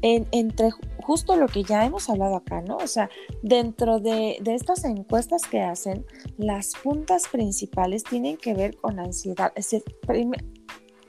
entre 0.02 0.72
justo 1.02 1.36
lo 1.36 1.48
que 1.48 1.64
ya 1.64 1.86
hemos 1.86 2.10
hablado 2.10 2.36
acá, 2.36 2.62
¿no? 2.62 2.78
O 2.78 2.88
sea, 2.88 3.10
dentro 3.42 4.00
de, 4.00 4.38
de 4.42 4.56
estas 4.56 4.84
encuestas 4.86 5.44
que 5.44 5.62
hacen, 5.62 6.06
las 6.38 6.74
puntas 6.82 7.28
principales 7.28 8.04
tienen 8.04 8.38
que 8.38 8.54
ver 8.54 8.78
con 8.78 9.00
ansiedad. 9.00 9.52
Es 9.56 9.72
decir, 9.72 9.84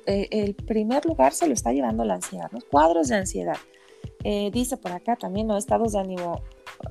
eh, 0.07 0.29
el 0.31 0.55
primer 0.55 1.05
lugar 1.07 1.33
se 1.33 1.46
lo 1.46 1.53
está 1.53 1.72
llevando 1.72 2.05
la 2.05 2.14
ansiedad, 2.14 2.50
¿no? 2.50 2.59
Cuadros 2.70 3.09
de 3.09 3.16
ansiedad. 3.16 3.57
Eh, 4.24 4.50
dice 4.53 4.76
por 4.76 4.92
acá 4.92 5.16
también, 5.16 5.46
¿no? 5.46 5.57
Estados 5.57 5.92
de 5.92 6.00
ánimo 6.00 6.42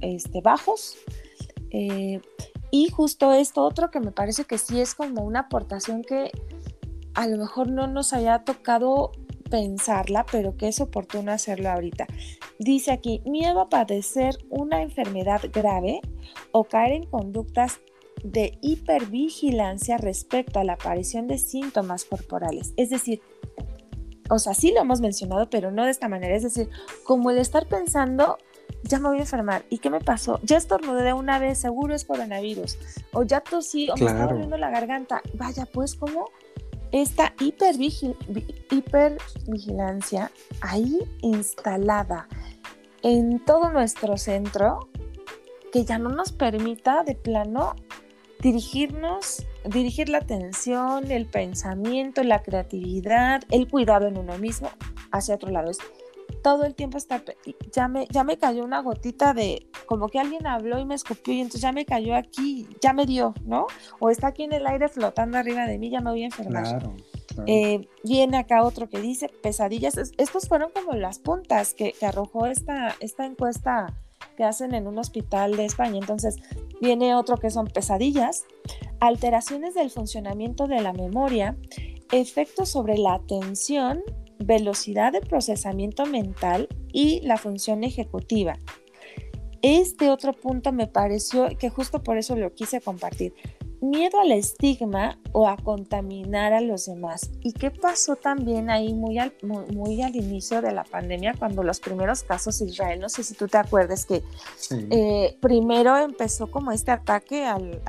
este, 0.02 0.42
bajos. 0.42 0.98
Eh, 1.72 2.22
y 2.72 2.90
justo 2.90 3.34
esto 3.34 3.64
otro 3.64 3.92
que 3.92 4.00
me 4.00 4.12
parece 4.12 4.46
que 4.46 4.58
sí 4.58 4.80
es 4.80 4.96
como 4.96 5.24
una 5.24 5.42
aportación 5.42 6.04
que 6.04 6.32
a 7.14 7.28
lo 7.28 7.38
mejor 7.38 7.70
no 7.70 7.88
nos 7.88 8.14
haya 8.14 8.44
tocado 8.44 9.12
pensarla, 9.50 10.26
pero 10.32 10.56
que 10.56 10.68
es 10.68 10.80
oportuno 10.82 11.32
hacerlo 11.32 11.70
ahorita. 11.70 12.08
Dice 12.60 12.92
aquí, 12.92 13.22
miedo 13.26 13.62
a 13.62 13.70
padecer 13.70 14.38
una 14.50 14.82
enfermedad 14.82 15.42
grave 15.52 16.02
o 16.52 16.64
caer 16.64 16.94
en 16.94 17.06
conductas 17.06 17.80
de 18.24 18.58
hipervigilancia 18.62 19.98
respecto 19.98 20.60
a 20.60 20.64
la 20.64 20.74
aparición 20.74 21.28
de 21.28 21.38
síntomas 21.38 22.06
corporales. 22.06 22.74
Es 22.76 22.90
decir, 22.90 23.22
o 24.30 24.40
sea, 24.40 24.54
sí 24.54 24.72
lo 24.72 24.82
hemos 24.82 25.02
mencionado, 25.02 25.50
pero 25.50 25.72
no 25.72 25.86
de 25.86 25.92
esta 25.92 26.08
manera. 26.08 26.36
Es 26.36 26.44
decir, 26.44 26.70
como 27.04 27.32
el 27.32 27.40
estar 27.40 27.66
pensando, 27.68 28.38
ya 28.84 29.00
me 29.00 29.10
voy 29.10 29.18
a 29.18 29.22
enfermar. 29.22 29.66
¿Y 29.70 29.80
qué 29.80 29.90
me 29.90 30.00
pasó? 30.00 30.40
Ya 30.44 30.58
estornudé 30.58 31.14
una 31.14 31.40
vez, 31.40 31.58
seguro 31.58 31.96
es 31.96 32.06
coronavirus. 32.06 32.78
O 33.14 33.24
ya 33.24 33.42
tosí, 33.42 33.90
o 33.90 33.96
me 33.96 34.06
está 34.06 34.28
doliendo 34.28 34.58
la 34.58 34.70
garganta. 34.70 35.22
Vaya, 35.34 35.66
pues 35.66 35.96
como 35.96 36.30
esta 36.92 37.34
hipervigilancia 37.40 40.32
ahí 40.62 41.00
instalada 41.22 42.28
en 43.02 43.40
todo 43.46 43.72
nuestro 43.72 44.18
centro, 44.18 44.90
que 45.72 45.86
ya 45.86 46.00
no 46.00 46.10
nos 46.10 46.32
permita 46.32 47.04
de 47.04 47.14
plano 47.16 47.76
dirigirnos, 48.42 49.46
dirigir 49.66 50.10
la 50.10 50.20
atención, 50.20 51.12
el 51.12 51.26
pensamiento, 51.26 52.24
la 52.24 52.42
creatividad, 52.42 53.42
el 53.52 53.68
cuidado 53.68 54.08
en 54.08 54.18
uno 54.18 54.38
mismo 54.38 54.70
hacia 55.12 55.36
otro 55.36 55.52
lado. 55.52 55.72
Todo 56.42 56.66
el 56.66 56.76
tiempo 56.76 56.98
estar, 56.98 57.24
ya 57.72 57.88
me, 57.88 58.08
ya 58.10 58.24
me 58.24 58.38
cayó 58.38 58.64
una 58.64 58.82
gotita 58.82 59.34
de, 59.34 59.68
como 59.86 60.10
que 60.10 60.20
alguien 60.20 60.48
habló 60.48 60.80
y 60.80 60.86
me 60.86 60.96
escupió 60.96 61.34
y 61.34 61.40
entonces 61.40 61.62
ya 61.62 61.72
me 61.72 61.86
cayó 61.86 62.16
aquí, 62.16 62.68
ya 62.82 62.94
me 62.94 63.06
dio, 63.06 63.34
¿no? 63.46 63.68
O 64.00 64.10
está 64.10 64.28
aquí 64.28 64.44
en 64.44 64.54
el 64.54 64.66
aire 64.68 64.90
flotando 64.90 65.38
arriba 65.38 65.66
de 65.66 65.78
mí, 65.78 65.90
ya 65.90 66.02
me 66.02 66.12
voy 66.12 66.24
a 66.24 66.26
enfermar. 66.26 66.64
Claro, 66.64 66.94
eh, 67.46 67.88
viene 68.04 68.38
acá 68.38 68.64
otro 68.64 68.90
que 68.90 69.00
dice 69.00 69.30
pesadillas. 69.42 69.98
Estos 70.18 70.48
fueron 70.48 70.72
como 70.72 70.94
las 70.94 71.20
puntas 71.20 71.74
que, 71.74 71.94
que 71.94 72.06
arrojó 72.06 72.48
esta, 72.48 72.96
esta 73.00 73.26
encuesta 73.26 73.94
que 74.38 74.44
hacen 74.44 74.74
en 74.74 74.88
un 74.88 74.98
hospital 74.98 75.56
de 75.56 75.66
España. 75.66 75.98
Entonces, 75.98 76.38
viene 76.82 77.16
otro 77.16 77.38
que 77.38 77.50
son 77.50 77.68
pesadillas, 77.68 78.46
alteraciones 79.00 79.74
del 79.74 79.90
funcionamiento 79.90 80.68
de 80.68 80.82
la 80.82 80.94
memoria, 80.94 81.58
efectos 82.12 82.70
sobre 82.70 82.98
la 82.98 83.16
atención, 83.16 84.02
velocidad 84.40 85.12
de 85.12 85.22
procesamiento 85.22 86.06
mental 86.06 86.68
y 86.92 87.22
la 87.22 87.38
función 87.38 87.84
ejecutiva. 87.84 88.58
Este 89.62 90.10
otro 90.10 90.34
punto 90.34 90.72
me 90.72 90.88
pareció 90.88 91.50
que 91.58 91.70
justo 91.70 92.02
por 92.02 92.18
eso 92.18 92.36
lo 92.36 92.54
quise 92.54 92.80
compartir 92.80 93.34
miedo 93.82 94.20
al 94.20 94.32
estigma 94.32 95.18
o 95.32 95.48
a 95.48 95.58
contaminar 95.58 96.54
a 96.54 96.62
los 96.62 96.86
demás. 96.86 97.32
¿Y 97.42 97.54
qué 97.54 97.72
pasó 97.72 98.16
también 98.16 98.70
ahí 98.70 98.94
muy 98.94 99.18
al, 99.20 99.34
muy, 99.42 100.02
al 100.02 100.16
inicio 100.16 100.62
de 100.62 100.72
la 100.72 100.84
pandemia, 100.84 101.34
cuando 101.38 101.64
los 101.64 101.80
primeros 101.80 102.24
casos 102.24 102.60
de 102.60 102.66
Israel, 102.66 103.00
no 103.00 103.10
sé 103.10 103.24
si 103.24 103.34
tú 103.34 103.48
te 103.48 103.58
acuerdas 103.58 104.06
que 104.06 104.24
eh, 104.90 105.38
primero 105.42 105.98
empezó 105.98 106.48
como 106.48 106.72
este 106.72 106.92
ataque 106.92 107.46
al, 107.46 107.82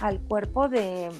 al, 0.00 0.20
cuerpo 0.28 0.68
de, 0.68 1.10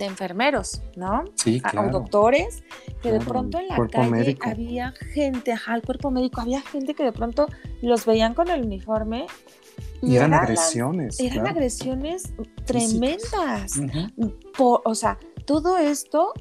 enfermeros, 0.00 0.82
¿no? 0.96 1.24
Sí, 1.34 1.60
claro. 1.60 1.88
A, 1.88 1.92
doctores, 1.92 2.64
que 3.02 3.12
de 3.12 3.20
pronto 3.20 3.58
en 3.58 3.68
la 3.68 3.76
calle 3.88 4.36
había 4.40 4.92
gente, 4.92 5.54
al 5.66 5.82
cuerpo 5.82 6.10
médico, 6.10 6.40
había 6.40 6.60
gente 6.60 6.94
que 6.94 7.04
de 7.04 7.12
pronto 7.12 7.46
los 7.82 8.04
veían 8.06 8.34
con 8.34 8.48
el 8.50 8.62
uniforme 8.62 9.26
y 10.02 10.16
eran 10.16 10.34
agresiones. 10.34 11.18
Eran 11.20 11.46
agresiones 11.46 12.34
tremendas. 12.64 13.80
o 14.58 14.94
sea, 14.94 15.18
todo 15.46 15.78
esto 15.78 16.32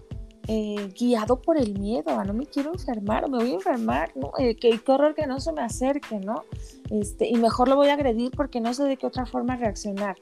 eh, 0.47 0.89
guiado 0.99 1.41
por 1.41 1.57
el 1.57 1.79
miedo, 1.79 2.21
no 2.25 2.33
me 2.33 2.45
quiero 2.45 2.73
enfermar 2.73 3.23
o 3.23 3.29
me 3.29 3.37
voy 3.37 3.51
a 3.51 3.53
enfermar, 3.53 4.11
¿no? 4.15 4.33
Eh, 4.37 4.57
que, 4.57 4.77
qué 4.77 4.91
horror 4.91 5.15
que 5.15 5.25
no 5.25 5.39
se 5.39 5.53
me 5.53 5.61
acerque, 5.61 6.19
¿no? 6.19 6.43
Este, 6.89 7.29
y 7.29 7.35
mejor 7.35 7.69
lo 7.69 7.77
voy 7.77 7.87
a 7.87 7.93
agredir 7.93 8.31
porque 8.35 8.59
no 8.59 8.73
sé 8.73 8.83
de 8.83 8.97
qué 8.97 9.07
otra 9.07 9.25
forma 9.25 9.55
reaccionar. 9.55 10.17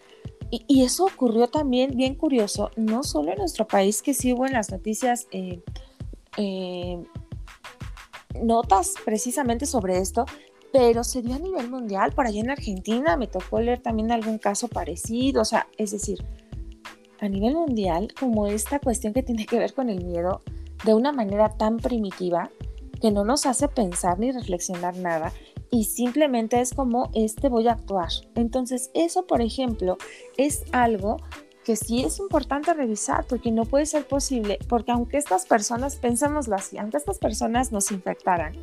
Y, 0.51 0.83
eso 0.83 1.05
ocurrió 1.05 1.47
también, 1.47 1.95
bien 1.95 2.13
curioso, 2.15 2.71
no 2.75 3.03
solo 3.03 3.31
en 3.31 3.37
nuestro 3.37 3.65
país, 3.65 4.01
que 4.01 4.13
sí 4.13 4.33
hubo 4.33 4.45
en 4.45 4.51
las 4.51 4.69
noticias 4.69 5.27
eh, 5.31 5.61
notas 8.41 8.95
precisamente 9.05 9.65
sobre 9.65 9.99
esto, 9.99 10.25
pero 10.73 11.03
se 11.05 11.21
dio 11.21 11.35
a 11.35 11.39
nivel 11.39 11.69
mundial, 11.69 12.11
por 12.13 12.27
allá 12.27 12.41
en 12.41 12.49
Argentina 12.49 13.17
me 13.17 13.27
tocó 13.27 13.59
leer 13.59 13.79
también 13.81 14.11
algún 14.11 14.37
caso 14.37 14.67
parecido, 14.67 15.41
o 15.41 15.45
sea, 15.45 15.67
es 15.77 15.91
decir, 15.91 16.25
a 17.19 17.29
nivel 17.29 17.53
mundial, 17.53 18.09
como 18.19 18.47
esta 18.47 18.79
cuestión 18.79 19.13
que 19.13 19.23
tiene 19.23 19.45
que 19.45 19.59
ver 19.59 19.73
con 19.73 19.89
el 19.89 20.03
miedo 20.03 20.41
de 20.85 20.93
una 20.93 21.11
manera 21.11 21.49
tan 21.49 21.77
primitiva 21.77 22.49
que 22.99 23.11
no 23.11 23.23
nos 23.23 23.45
hace 23.45 23.67
pensar 23.67 24.19
ni 24.19 24.31
reflexionar 24.31 24.95
nada 24.97 25.31
y 25.71 25.85
simplemente 25.85 26.59
es 26.59 26.73
como 26.73 27.09
este 27.15 27.49
voy 27.49 27.69
a 27.69 27.73
actuar. 27.73 28.09
Entonces, 28.35 28.91
eso, 28.93 29.25
por 29.25 29.41
ejemplo, 29.41 29.97
es 30.37 30.63
algo 30.73 31.17
que 31.63 31.75
sí 31.75 32.03
es 32.03 32.19
importante 32.19 32.73
revisar 32.73 33.25
porque 33.25 33.51
no 33.51 33.65
puede 33.65 33.85
ser 33.85 34.05
posible, 34.05 34.59
porque 34.67 34.91
aunque 34.91 35.17
estas 35.17 35.45
personas, 35.45 35.95
pensémoslo 35.95 36.55
así, 36.55 36.77
aunque 36.77 36.97
estas 36.97 37.19
personas 37.19 37.71
nos 37.71 37.91
infectaran, 37.91 38.53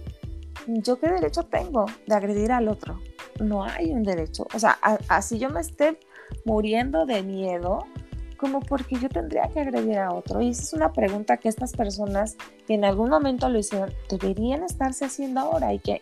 ¿yo 0.67 0.99
qué 0.99 1.09
derecho 1.09 1.45
tengo 1.45 1.87
de 2.07 2.15
agredir 2.15 2.53
al 2.53 2.69
otro? 2.69 3.01
No 3.41 3.65
hay 3.65 3.93
un 3.93 4.03
derecho. 4.03 4.47
O 4.55 4.59
sea, 4.59 4.79
así 5.09 5.39
yo 5.39 5.49
me 5.49 5.61
esté 5.61 5.99
muriendo 6.45 7.07
de 7.07 7.23
miedo, 7.23 7.87
como 8.37 8.61
porque 8.61 8.97
yo 8.97 9.09
tendría 9.09 9.49
que 9.49 9.61
agredir 9.61 9.99
a 9.99 10.13
otro. 10.13 10.43
Y 10.43 10.51
esa 10.51 10.63
es 10.63 10.73
una 10.75 10.93
pregunta 10.93 11.39
que 11.39 11.49
estas 11.49 11.73
personas 11.73 12.37
que 12.67 12.75
en 12.75 12.85
algún 12.85 13.09
momento 13.09 13.49
lo 13.49 13.59
hicieron, 13.59 13.93
deberían 14.11 14.63
estarse 14.63 15.05
haciendo 15.05 15.41
ahora 15.41 15.73
y 15.73 15.79
que 15.79 16.01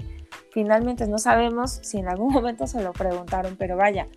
finalmente 0.57 1.07
no 1.07 1.19
sabemos 1.19 1.81
si 1.83 1.99
en 1.99 2.09
algún 2.09 2.33
momento 2.33 2.67
se 2.67 2.83
lo 2.83 2.95
preguntaron, 2.95 3.57
pero 3.59 3.77
vaya, 3.77 4.09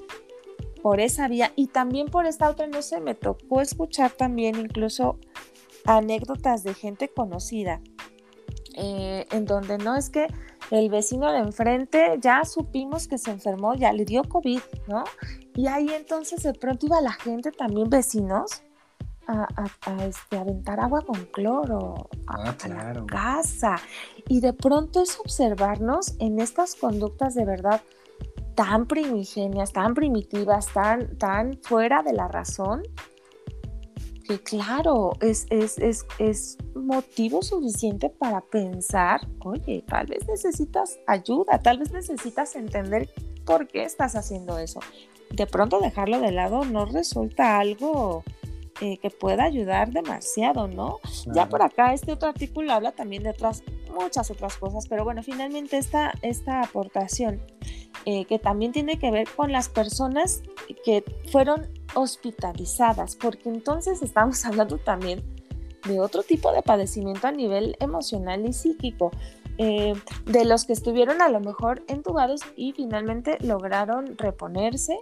por 0.82 1.02
esa 1.02 1.28
vía 1.28 1.52
y 1.58 1.67
también 1.67 2.08
por 2.08 2.25
esta 2.25 2.49
otra, 2.49 2.65
no 2.67 2.82
sé, 2.82 3.02
me 3.02 3.13
tocó 3.13 3.60
escuchar 3.60 4.12
también 4.12 4.56
incluso 4.56 5.17
anécdotas 5.84 6.63
de 6.63 6.73
gente 6.73 7.10
conocida 7.10 7.82
eh, 8.75 9.25
en 9.32 9.43
donde 9.43 9.80
no 9.80 9.97
es 9.97 10.10
que 10.10 10.28
el 10.71 10.89
vecino 10.89 11.30
de 11.30 11.39
enfrente 11.39 12.17
ya 12.21 12.45
supimos 12.45 13.10
que 13.10 13.17
se 13.17 13.32
enfermó, 13.32 13.75
ya 13.75 13.91
le 13.91 14.06
dio 14.06 14.23
COVID, 14.23 14.62
¿no? 14.88 15.04
Y 15.56 15.67
ahí 15.67 15.89
entonces 15.89 16.41
de 16.43 16.54
pronto 16.54 16.86
iba 16.86 17.02
la 17.02 17.12
gente, 17.12 17.52
también 17.52 17.89
vecinos, 17.89 18.63
a, 19.30 20.04
este, 20.06 20.38
aventar 20.38 20.80
agua 20.80 21.02
con 21.02 21.26
cloro 21.26 22.10
a, 22.28 22.50
ah, 22.50 22.56
la 22.68 23.06
casa. 23.06 23.76
Y 24.28 24.42
de 24.42 24.54
pronto 24.54 25.02
es 25.02 25.20
observarnos 25.20 26.15
en 26.20 26.39
estas 26.39 26.76
conductas 26.76 27.36
de 27.36 27.46
verdad 27.46 27.82
tan 28.56 28.88
primigenias, 28.88 29.72
tan 29.72 29.94
primitivas, 29.94 30.68
tan, 30.74 31.18
tan 31.18 31.60
fuera 31.62 32.04
de 32.04 32.13
la 32.13 32.28
razón, 32.28 32.84
que 34.28 34.39
claro, 34.39 35.13
es, 35.22 35.48
es, 35.50 35.78
es, 35.78 36.06
es 36.20 36.58
motivo 36.76 37.42
suficiente 37.42 38.10
para 38.10 38.42
pensar, 38.42 39.22
oye, 39.44 39.84
tal 39.88 40.08
vez 40.08 40.28
necesitas 40.28 41.00
ayuda, 41.08 41.60
tal 41.60 41.80
vez 41.80 41.92
necesitas 41.92 42.56
entender 42.56 43.10
por 43.46 43.68
qué 43.68 43.84
estás 43.84 44.15
haciendo 44.15 44.60
eso. 44.60 44.82
De 45.32 45.48
pronto 45.48 45.80
dejarlo 45.80 46.20
de 46.20 46.32
lado 46.32 46.65
no 46.65 46.86
resulta 46.86 47.60
algo 47.60 48.24
eh, 48.82 48.98
que 48.98 49.10
pueda 49.10 49.44
ayudar 49.44 49.92
demasiado, 49.92 50.68
¿no? 50.68 51.00
Ya 51.34 51.50
por 51.50 51.62
acá 51.62 51.94
este 51.94 52.13
otro 52.13 52.30
artículo 52.30 52.72
habla 52.72 52.94
también 52.94 53.24
de 53.24 53.32
otras, 53.32 53.63
muchas 53.94 54.32
otras 54.32 54.56
cosas, 54.58 54.88
pero 54.88 55.04
bueno, 55.04 55.22
finalmente 55.22 55.78
esta, 55.78 56.13
esta 56.22 56.62
aportación 56.62 57.42
eh, 58.06 58.26
que 58.26 58.39
también 58.39 58.72
tiene 58.72 58.98
que 58.98 59.12
ver 59.12 59.28
con 59.36 59.52
las 59.52 59.68
personas 59.68 60.44
que 60.86 61.04
fueron 61.32 61.68
hospitalizadas, 61.96 63.15
porque 63.15 63.50
entonces 63.50 64.02
estamos 64.02 64.46
hablando 64.46 64.78
también 64.78 65.24
de 65.86 66.00
otro 66.00 66.24
tipo 66.24 66.52
de 66.52 66.62
padecimiento 66.62 67.28
a 67.28 67.32
nivel 67.32 67.76
emocional 67.80 68.46
y 68.48 68.54
psíquico, 68.54 69.12
eh, 69.58 69.94
de 70.26 70.46
los 70.46 70.63
que 70.63 70.72
estuvieron 70.72 71.22
a 71.22 71.28
lo 71.28 71.42
mejor 71.42 71.84
entubados 71.89 72.42
y 72.56 72.72
finalmente 72.72 73.38
lograron 73.42 74.18
reponerse. 74.18 74.98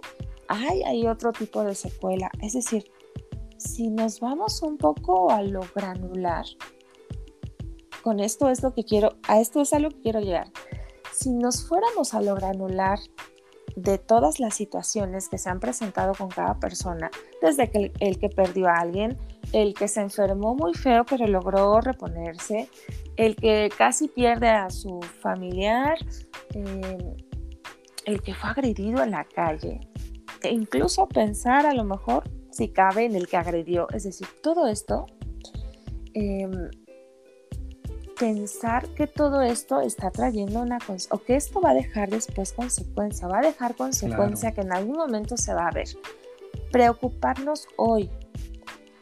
Ay, 0.48 0.82
hay 0.82 1.06
otro 1.06 1.32
tipo 1.32 1.62
de 1.62 1.76
secuela, 1.76 2.30
es 2.42 2.54
decir, 2.54 2.90
si 3.58 3.90
nos 3.90 4.20
vamos 4.20 4.62
un 4.62 4.78
poco 4.78 5.30
a 5.30 5.42
lo 5.42 5.60
granular, 5.74 6.46
con 8.02 8.20
esto 8.20 8.48
es 8.48 8.62
lo 8.62 8.72
que 8.72 8.84
quiero, 8.84 9.16
a 9.26 9.40
esto 9.40 9.60
es 9.60 9.72
a 9.72 9.80
lo 9.80 9.90
que 9.90 10.00
quiero 10.00 10.20
llegar. 10.20 10.50
Si 11.12 11.30
nos 11.30 11.66
fuéramos 11.66 12.14
a 12.14 12.22
lo 12.22 12.36
granular 12.36 12.98
de 13.74 13.98
todas 13.98 14.40
las 14.40 14.54
situaciones 14.54 15.28
que 15.28 15.38
se 15.38 15.50
han 15.50 15.60
presentado 15.60 16.14
con 16.14 16.28
cada 16.28 16.58
persona, 16.58 17.10
desde 17.42 17.68
que 17.70 17.92
el, 17.98 18.18
que 18.18 18.28
perdió 18.28 18.68
a 18.68 18.76
alguien, 18.76 19.18
el 19.52 19.74
que 19.74 19.88
se 19.88 20.00
enfermó 20.00 20.54
muy 20.54 20.74
feo 20.74 21.04
pero 21.04 21.26
logró 21.26 21.80
reponerse, 21.80 22.68
el 23.16 23.34
que 23.34 23.70
casi 23.76 24.08
pierde 24.08 24.48
a 24.48 24.70
su 24.70 25.00
familiar, 25.20 25.98
eh, 26.54 27.16
el 28.04 28.22
que 28.22 28.34
fue 28.34 28.50
agredido 28.50 29.02
en 29.02 29.10
la 29.10 29.24
calle, 29.24 29.80
e 30.42 30.50
incluso 30.50 31.08
pensar 31.08 31.66
a 31.66 31.74
lo 31.74 31.84
mejor 31.84 32.24
si 32.58 32.70
cabe, 32.70 33.04
en 33.04 33.14
el 33.14 33.28
que 33.28 33.36
agredió. 33.36 33.86
Es 33.90 34.02
decir, 34.02 34.26
todo 34.42 34.66
esto, 34.66 35.06
em, 36.12 36.70
pensar 38.18 38.88
que 38.94 39.06
todo 39.06 39.42
esto 39.42 39.80
está 39.80 40.10
trayendo 40.10 40.60
una 40.62 40.78
o 41.10 41.18
que 41.18 41.36
esto 41.36 41.60
va 41.60 41.70
a 41.70 41.74
dejar 41.74 42.10
después 42.10 42.52
consecuencia, 42.52 43.28
va 43.28 43.38
a 43.38 43.42
dejar 43.42 43.76
consecuencia 43.76 44.52
que 44.52 44.62
en 44.62 44.72
algún 44.72 44.96
momento 44.96 45.36
se 45.36 45.54
va 45.54 45.68
a 45.68 45.70
ver. 45.70 45.86
Preocuparnos 46.72 47.68
hoy 47.76 48.10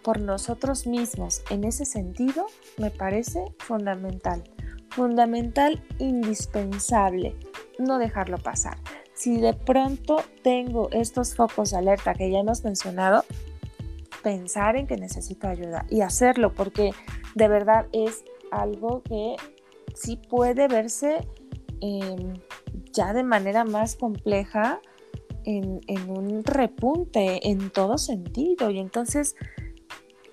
por 0.04 0.20
nosotros 0.20 0.86
mismos 0.86 1.42
en 1.48 1.64
ese 1.64 1.86
sentido 1.86 2.44
me 2.76 2.90
parece 2.90 3.42
fundamental, 3.58 4.44
fundamental, 4.90 5.82
indispensable, 5.98 7.34
no 7.78 7.98
dejarlo 7.98 8.36
pasar 8.36 8.76
si 9.16 9.40
de 9.40 9.54
pronto 9.54 10.22
tengo 10.42 10.90
estos 10.92 11.34
focos 11.34 11.70
de 11.70 11.78
alerta 11.78 12.14
que 12.14 12.30
ya 12.30 12.38
hemos 12.38 12.62
mencionado, 12.64 13.24
pensar 14.22 14.76
en 14.76 14.86
que 14.86 14.96
necesito 14.96 15.48
ayuda 15.48 15.86
y 15.88 16.02
hacerlo 16.02 16.52
porque 16.52 16.90
de 17.34 17.48
verdad 17.48 17.86
es 17.92 18.24
algo 18.50 19.02
que 19.02 19.36
sí 19.94 20.16
puede 20.16 20.68
verse 20.68 21.26
em, 21.80 22.34
ya 22.92 23.12
de 23.14 23.22
manera 23.22 23.64
más 23.64 23.96
compleja 23.96 24.80
en, 25.44 25.80
un 26.08 26.44
repunte 26.44 27.48
en 27.48 27.70
todo 27.70 27.98
sentido 27.98 28.70
y 28.70 28.80
entonces 28.80 29.36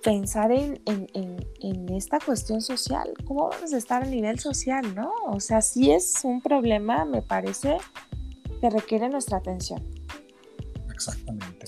pensar 0.02 0.52
en, 0.52 0.82
en, 0.86 1.94
esta 1.94 2.20
cuestión 2.20 2.62
social, 2.62 3.14
cómo 3.26 3.50
vamos 3.50 3.72
a 3.74 3.78
estar 3.78 4.04
a 4.04 4.08
nivel 4.08 4.40
social, 4.40 4.96
¿no? 4.96 5.14
O 5.28 5.40
sea, 5.40 5.62
si 5.62 5.92
es 5.92 6.26
un 6.26 6.42
problema, 6.42 7.06
me 7.06 7.22
parece 7.22 7.78
que 8.64 8.70
requiere 8.70 9.10
nuestra 9.10 9.40
atención. 9.40 9.84
Exactamente. 10.94 11.66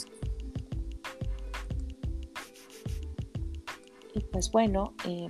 Y 4.14 4.22
pues 4.32 4.50
bueno, 4.50 4.94
eh, 5.06 5.28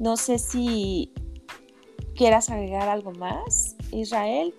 no 0.00 0.16
sé 0.16 0.40
si 0.40 1.12
quieras 2.16 2.50
agregar 2.50 2.88
algo 2.88 3.12
más, 3.12 3.76
Israel. 3.92 4.52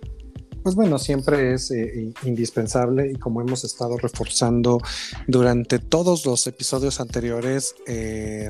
Pues 0.64 0.76
bueno, 0.76 0.98
siempre 0.98 1.56
es 1.56 1.70
eh, 1.72 2.14
indispensable 2.24 3.12
y 3.12 3.16
como 3.16 3.42
hemos 3.42 3.66
estado 3.66 3.98
reforzando 3.98 4.80
durante 5.28 5.78
todos 5.78 6.26
los 6.26 6.48
episodios 6.48 7.02
anteriores, 7.02 7.76
eh, 7.86 8.50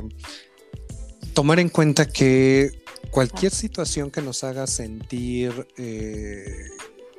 tomar 1.34 1.60
en 1.60 1.70
cuenta 1.70 2.06
que 2.06 2.84
cualquier 3.10 3.52
situación 3.52 4.12
que 4.12 4.22
nos 4.22 4.44
haga 4.44 4.68
sentir 4.68 5.68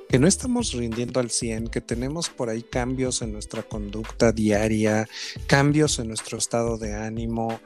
que 0.09 0.19
no 0.19 0.27
estamos 0.27 0.73
rindiendo 0.73 1.21
al 1.21 1.31
100, 1.31 1.69
que 1.69 1.81
tenemos 1.81 2.29
por 2.31 2.49
ahí 2.51 2.63
cambios 2.63 3.23
en 3.23 3.33
nuestra 3.33 3.63
conducta 3.63 4.33
diaria, 4.33 5.09
cambios 5.47 5.99
en 5.99 6.09
nuestro 6.09 6.39
estado 6.39 6.79
de 6.79 6.95
ánimo 6.95 7.61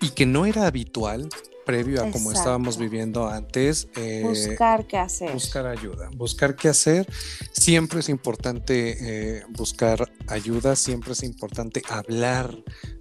y 0.00 0.10
que 0.10 0.26
no 0.26 0.46
era 0.46 0.66
habitual 0.66 1.28
previo 1.64 2.02
a 2.02 2.10
como 2.10 2.30
estábamos 2.30 2.78
viviendo 2.78 3.28
antes. 3.28 3.88
Eh, 3.96 4.22
buscar 4.22 4.86
qué 4.86 4.98
hacer. 4.98 5.32
Buscar 5.32 5.66
ayuda. 5.66 6.10
Buscar 6.14 6.56
qué 6.56 6.68
hacer. 6.68 7.06
Siempre 7.52 8.00
es 8.00 8.08
importante 8.08 8.96
eh, 9.00 9.44
buscar 9.48 10.12
ayuda, 10.28 10.76
siempre 10.76 11.12
es 11.12 11.22
importante 11.22 11.82
hablar 11.88 12.54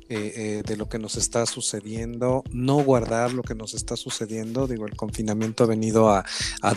eh, 0.10 0.34
eh, 0.36 0.64
de 0.66 0.78
lo 0.78 0.90
que 0.90 1.00
nos 1.00 1.16
está 1.16 1.46
sucediendo, 1.46 2.44
no 2.52 2.76
guardar 2.84 3.34
lo 3.34 3.42
que 3.42 3.56
nos 3.56 3.74
está 3.74 3.96
sucediendo. 3.96 4.68
Digo, 4.68 4.86
el 4.86 4.96
confinamiento 4.96 5.64
ha 5.64 5.68
venido 5.68 6.10
a, 6.10 6.26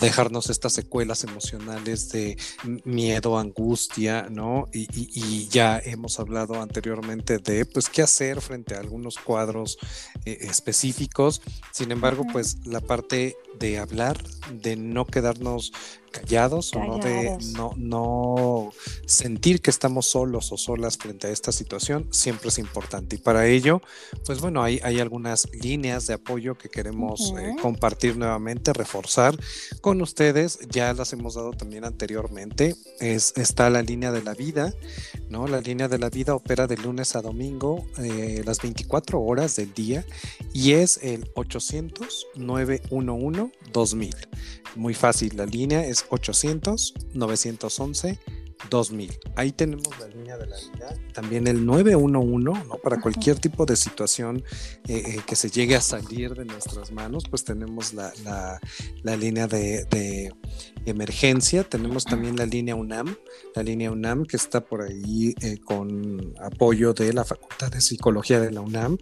dejarnos 0.01 0.51
estas 0.51 0.73
secuelas 0.73 1.25
emocionales 1.25 2.11
de 2.11 2.37
miedo, 2.85 3.39
angustia, 3.39 4.29
¿no? 4.31 4.69
Y, 4.73 5.49
ya 5.49 5.79
hemos 5.79 6.21
hablado 6.21 6.61
anteriormente 6.61 7.39
de, 7.39 7.65
pues, 7.67 7.89
qué 7.89 8.03
hacer 8.03 8.41
frente 8.41 8.75
a 8.75 8.81
algunos 8.81 9.19
cuadros 9.19 9.79
eh, 10.25 10.39
específicos. 10.43 11.43
Sin 11.73 11.91
embargo, 11.93 12.25
pues, 12.33 12.67
la 12.67 12.81
parte 12.81 13.37
de 13.59 13.79
hablar, 13.79 14.23
de 14.51 14.77
no 14.77 15.07
quedarnos 15.07 15.73
callados, 16.17 16.73
o 16.75 16.83
no 16.83 16.99
de 16.99 17.37
no, 17.53 17.75
no 17.77 18.73
sentir 19.07 19.61
que 19.61 19.71
estamos 19.71 20.07
solos 20.07 20.51
o 20.53 20.57
solas 20.57 20.97
frente 20.97 21.27
a 21.27 21.31
esta 21.31 21.53
situación, 21.53 22.09
siempre 22.11 22.49
es 22.49 22.59
importante. 22.59 23.17
Y 23.17 23.19
para 23.19 23.47
ello, 23.47 23.83
pues 24.25 24.41
bueno, 24.41 24.63
hay, 24.63 24.81
hay 24.83 25.01
algunas 25.01 25.49
líneas 25.53 26.07
de 26.07 26.15
apoyo 26.15 26.57
que 26.57 26.69
queremos 26.69 27.35
eh, 27.39 27.55
compartir 27.61 28.17
nuevamente, 28.17 28.73
reforzar 28.73 29.37
con 29.81 30.01
ustedes. 30.01 30.59
Ya 30.71 30.93
las 30.95 31.13
hemos 31.13 31.35
dado 31.35 31.53
también 31.53 31.85
anteriormente. 31.85 32.75
Es, 33.01 33.35
está 33.37 33.69
la 33.69 33.83
línea 33.83 34.11
de 34.11 34.23
la 34.23 34.35
vida, 34.35 34.73
¿no? 35.29 35.47
La 35.47 35.61
línea 35.61 35.89
de 35.89 35.99
la 35.99 36.09
vida 36.09 36.35
opera 36.35 36.67
de 36.67 36.77
lunes 36.77 37.15
a 37.17 37.23
domingo, 37.23 37.85
eh, 37.99 38.43
las 38.45 38.61
24 38.63 39.21
horas 39.21 39.57
del 39.57 39.75
día, 39.75 40.05
y 40.53 40.73
es 40.73 40.99
el 41.03 41.31
800 41.35 42.29
911 42.37 43.53
2000. 43.73 44.15
Muy 44.75 44.95
fácil, 44.95 45.37
la 45.37 45.47
línea 45.47 45.85
es 45.87 46.05
800 46.11 46.95
911 47.15 48.19
2000. 48.71 49.13
Ahí 49.37 49.53
tenemos 49.53 49.89
la 50.01 50.09
línea 50.09 50.37
de 50.37 50.47
la 50.47 50.57
vida, 50.57 50.97
también 51.13 51.47
el 51.47 51.65
911, 51.65 52.45
¿no? 52.45 52.79
Para 52.83 53.01
cualquier 53.01 53.39
tipo 53.39 53.67
de 53.67 53.77
situación 53.77 54.43
eh, 54.89 55.03
eh, 55.07 55.21
que 55.27 55.37
se 55.37 55.51
llegue 55.51 55.77
a 55.77 55.81
salir 55.81 56.35
de 56.35 56.45
nuestras 56.45 56.91
manos, 56.91 57.25
pues 57.29 57.45
tenemos 57.45 57.95
la, 57.95 58.13
la, 59.03 59.17
línea 59.17 59.47
de, 59.47 60.33
emergencia, 60.85 61.65
tenemos 61.65 62.05
también 62.05 62.37
la 62.37 62.47
línea 62.47 62.75
UNAM, 62.75 63.17
la 63.55 63.63
línea 63.63 63.91
UNAM 63.91 64.25
que 64.25 64.37
está 64.37 64.65
por 64.65 64.83
ahí 64.83 65.35
eh, 65.41 65.59
con 65.59 66.35
apoyo 66.41 66.93
de 66.95 67.13
la 67.13 67.25
Facultad 67.25 67.73
de 67.73 67.81
Psicología 67.81 68.41
de 68.41 68.53
la 68.53 68.61
UNAM. 68.61 68.97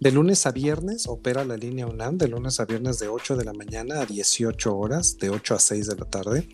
De 0.00 0.10
lunes 0.10 0.46
a 0.46 0.52
viernes 0.52 1.06
opera 1.06 1.44
la 1.44 1.56
línea 1.56 1.86
UNAM, 1.86 2.16
de 2.18 2.28
lunes 2.28 2.60
a 2.60 2.64
viernes 2.64 2.98
de 2.98 3.08
8 3.08 3.36
de 3.36 3.44
la 3.44 3.52
mañana 3.52 4.00
a 4.00 4.06
18 4.06 4.76
horas, 4.76 5.18
de 5.18 5.30
8 5.30 5.54
a 5.54 5.58
6 5.58 5.86
de 5.86 5.96
la 5.96 6.04
tarde 6.06 6.48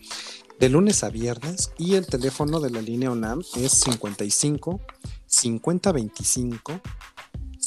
de 0.59 0.69
lunes 0.69 1.03
a 1.03 1.09
viernes 1.09 1.71
y 1.77 1.95
el 1.95 2.07
teléfono 2.07 2.59
de 2.59 2.69
la 2.69 2.81
línea 2.81 3.11
UNAM 3.11 3.41
es 3.55 3.71
55 3.73 4.81
50 5.25 5.91
25 5.91 6.81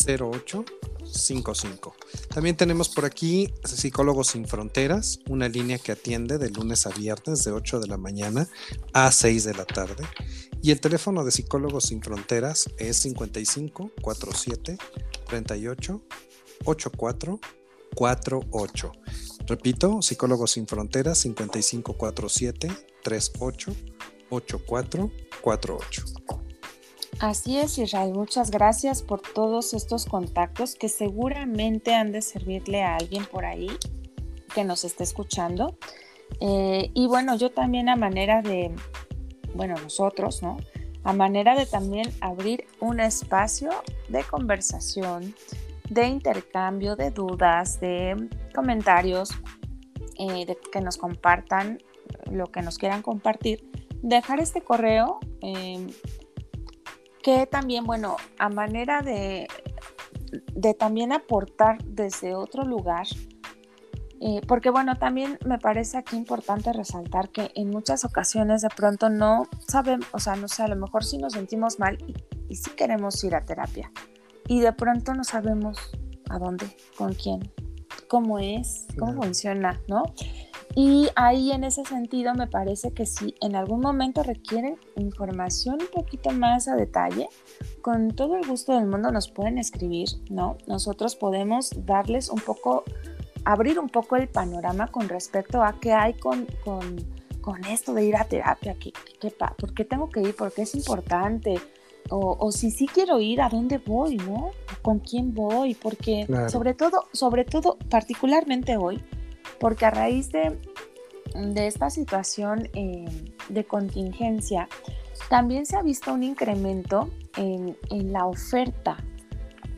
08 0.07 0.64
55. 1.12 1.94
También 2.29 2.57
tenemos 2.57 2.88
por 2.88 3.05
aquí 3.05 3.53
Psicólogos 3.64 4.29
Sin 4.29 4.46
Fronteras, 4.46 5.20
una 5.29 5.48
línea 5.48 5.79
que 5.79 5.92
atiende 5.92 6.38
de 6.38 6.51
lunes 6.51 6.87
a 6.87 6.90
viernes 6.90 7.44
de 7.44 7.53
8 7.53 7.81
de 7.81 7.87
la 7.87 7.96
mañana 7.96 8.48
a 8.92 9.11
6 9.11 9.44
de 9.44 9.55
la 9.55 9.64
tarde. 9.64 10.05
Y 10.62 10.70
el 10.70 10.81
teléfono 10.81 11.24
de 11.24 11.31
Psicólogos 11.31 11.85
Sin 11.85 12.03
Fronteras 12.03 12.68
es 12.79 12.98
55 12.98 13.90
47 14.03 14.79
38 15.27 16.03
84 16.64 17.40
48. 17.94 18.92
Repito, 19.49 20.03
Psicólogos 20.03 20.51
Sin 20.51 20.67
Fronteras 20.67 21.17
5547 21.19 22.71
38 23.03 23.73
8448. 24.29 26.05
Así 27.19 27.57
es, 27.57 27.79
Israel. 27.79 28.13
Muchas 28.13 28.51
gracias 28.51 29.03
por 29.03 29.23
todos 29.23 29.73
estos 29.73 30.05
contactos 30.05 30.75
que 30.75 30.91
seguramente 30.91 31.95
han 31.95 32.13
de 32.13 32.21
servirle 32.21 32.83
a 32.83 32.97
alguien 32.97 33.25
por 33.25 33.47
ahí 33.47 33.71
que 34.55 34.65
nos 34.65 34.85
esté 34.85 35.05
escuchando. 35.05 35.79
Eh, 36.41 36.91
y 36.93 37.07
bueno, 37.07 37.35
yo 37.35 37.51
también 37.51 37.89
a 37.89 37.97
manera 37.97 38.43
de, 38.43 38.77
bueno, 39.55 39.77
nosotros, 39.83 40.43
¿no? 40.43 40.59
A 41.05 41.15
manera 41.15 41.57
de 41.57 41.65
también 41.65 42.13
abrir 42.21 42.67
un 42.81 43.01
espacio 43.01 43.71
de 44.11 44.23
conversación, 44.25 45.35
de 45.90 46.07
intercambio 46.07 46.96
de 46.96 47.11
dudas, 47.11 47.81
de 47.81 48.29
comentarios, 48.55 49.31
eh, 50.18 50.46
de 50.46 50.59
que 50.72 50.81
nos 50.81 50.96
compartan 50.96 51.79
lo 52.31 52.46
que 52.46 52.62
nos 52.62 52.79
quieran 52.79 53.03
compartir, 53.03 53.70
dejar 54.03 54.40
este 54.40 54.62
correo 54.62 55.18
em, 55.40 55.88
que 57.22 57.46
también, 57.46 57.85
bueno, 57.85 58.16
a 58.38 58.48
manera 58.48 59.03
de, 59.03 59.48
de 60.55 60.74
también 60.74 61.12
aportar 61.12 61.83
desde 61.85 62.35
otro 62.35 62.64
lugar, 62.64 63.07
eh, 64.20 64.40
porque 64.48 64.70
bueno, 64.70 64.96
también 64.96 65.38
me 65.44 65.59
parece 65.59 65.96
aquí 65.96 66.16
importante 66.16 66.72
resaltar 66.72 67.31
que 67.31 67.53
en 67.55 67.70
muchas 67.70 68.05
ocasiones 68.05 68.62
de 68.62 68.68
pronto 68.68 69.11
no 69.11 69.44
sabemos, 69.68 70.07
o 70.12 70.18
sea, 70.18 70.35
no 70.35 70.48
sé, 70.48 70.64
a 70.64 70.68
lo 70.68 70.77
mejor 70.77 71.05
sí 71.05 71.18
nos 71.18 71.35
sentimos 71.35 71.79
mal 71.79 71.98
y, 72.07 72.14
y 72.48 72.57
sí 72.57 72.70
queremos 72.70 73.22
ir 73.22 73.37
a 73.37 73.44
terapia. 73.44 73.92
Y 74.49 74.61
de 74.61 74.73
pronto 74.73 75.15
no 75.15 75.23
sabemos 75.23 75.79
a 76.29 76.39
dónde, 76.39 76.67
con 76.97 77.15
quién, 77.15 77.53
cómo 78.09 78.39
es, 78.39 78.87
cómo 78.99 79.23
funciona, 79.23 79.81
¿no? 79.87 80.03
Y 80.75 81.09
ahí 81.17 81.51
en 81.53 81.65
ese 81.65 81.85
sentido 81.85 82.35
me 82.35 82.47
parece 82.47 82.93
que 82.93 83.07
si 83.07 83.35
en 83.41 83.57
algún 83.57 83.81
momento 83.81 84.23
requieren 84.23 84.77
información 84.97 85.79
un 85.81 85.89
poquito 85.89 86.31
más 86.31 86.69
a 86.69 86.77
detalle, 86.77 87.29
con 87.83 88.13
todo 88.13 88.37
el 88.37 88.47
gusto 88.47 88.75
del 88.75 88.87
mundo 88.87 89.11
nos 89.11 89.29
pueden 89.29 89.59
escribir, 89.59 90.09
¿no? 90.31 90.57
Nosotros 90.67 91.17
podemos 91.17 91.71
darles 91.85 92.29
un 92.29 92.41
poco, 92.41 92.85
abrir 93.45 93.79
un 93.79 93.89
poco 93.89 94.17
el 94.17 94.29
panorama 94.29 94.89
con 94.89 95.09
respecto 95.09 95.63
a 95.63 95.79
qué 95.81 95.93
hay 95.93 96.15
con, 96.15 96.47
con, 96.65 96.97
con 97.41 97.65
esto 97.65 97.93
de 97.95 98.05
ir 98.05 98.17
a 98.17 98.25
terapia, 98.25 98.77
¿Qué, 98.79 98.93
qué, 99.21 99.31
por 99.31 99.75
qué 99.75 99.85
tengo 99.85 100.11
que 100.11 100.21
ir, 100.21 100.37
por 100.37 100.53
qué 100.53 100.63
es 100.63 100.75
importante, 100.75 101.59
o, 102.11 102.37
o, 102.38 102.53
si 102.53 102.71
sí 102.71 102.87
quiero 102.87 103.21
ir, 103.21 103.40
¿a 103.40 103.49
dónde 103.49 103.79
voy, 103.79 104.16
no? 104.16 104.51
¿Con 104.83 104.99
quién 104.99 105.35
voy? 105.35 105.75
Porque 105.75 106.27
sobre 106.49 106.75
todo, 106.75 107.05
sobre 107.12 107.44
todo, 107.44 107.79
particularmente 107.90 108.77
hoy, 108.77 109.03
porque 109.59 109.87
a 109.87 109.90
raíz 109.90 110.31
de, 110.31 110.59
de 111.35 111.66
esta 111.66 111.90
situación 111.90 112.68
eh, 112.75 113.05
de 113.49 113.64
contingencia, 113.64 114.68
también 115.29 115.66
se 115.66 115.77
ha 115.77 115.83
visto 115.83 116.12
un 116.12 116.23
incremento 116.23 117.11
en, 117.37 117.77
en 117.90 118.12
la 118.12 118.27
oferta 118.27 118.97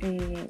eh, 0.00 0.48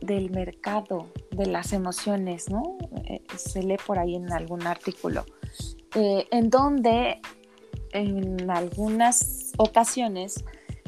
del 0.00 0.30
mercado 0.30 1.08
de 1.30 1.46
las 1.46 1.72
emociones, 1.72 2.50
¿no? 2.50 2.78
Eh, 3.06 3.22
se 3.36 3.62
lee 3.62 3.78
por 3.84 3.98
ahí 3.98 4.14
en 4.14 4.32
algún 4.32 4.66
artículo, 4.66 5.24
en 5.94 6.50
donde 6.50 7.20
en 7.92 8.50
algunas 8.50 9.43
ocasiones 9.56 10.44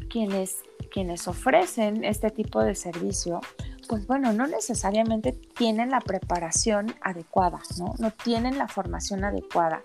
quienes, 0.09 0.63
quienes 0.91 1.29
ofrecen 1.29 2.05
este 2.05 2.31
tipo 2.31 2.63
de 2.63 2.75
servicio 2.75 3.41
pues 3.87 4.07
bueno, 4.07 4.33
no 4.33 4.47
necesariamente 4.47 5.33
tienen 5.33 5.91
la 5.91 6.01
preparación 6.01 6.95
adecuada, 7.01 7.61
¿no? 7.79 7.95
No 7.99 8.11
tienen 8.11 8.59
la 8.59 8.69
formación 8.69 9.25
adecuada. 9.25 9.83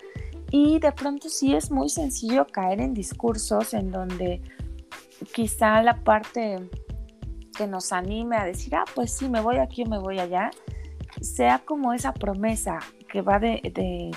Y 0.50 0.80
de 0.80 0.92
pronto 0.92 1.30
sí 1.30 1.56
es 1.56 1.72
muy 1.72 1.90
sencillo 1.90 2.46
caer 2.48 2.82
en 2.82 2.94
discursos 2.94 3.74
en 3.74 3.92
donde 3.92 4.42
quizá 5.34 5.82
la 5.82 6.04
parte 6.04 6.70
que 7.56 7.68
nos 7.68 7.94
anime 7.94 8.38
a 8.38 8.46
decir, 8.46 8.76
ah, 8.76 8.86
pues 8.96 9.14
sí, 9.14 9.30
me 9.30 9.42
voy 9.42 9.58
aquí 9.58 9.84
o 9.84 9.90
me 9.90 10.00
voy 10.00 10.20
allá, 10.20 10.52
sea 11.22 11.60
como 11.60 11.94
esa 11.94 12.14
promesa 12.14 12.80
que 13.10 13.22
va 13.22 13.40
de, 13.40 14.12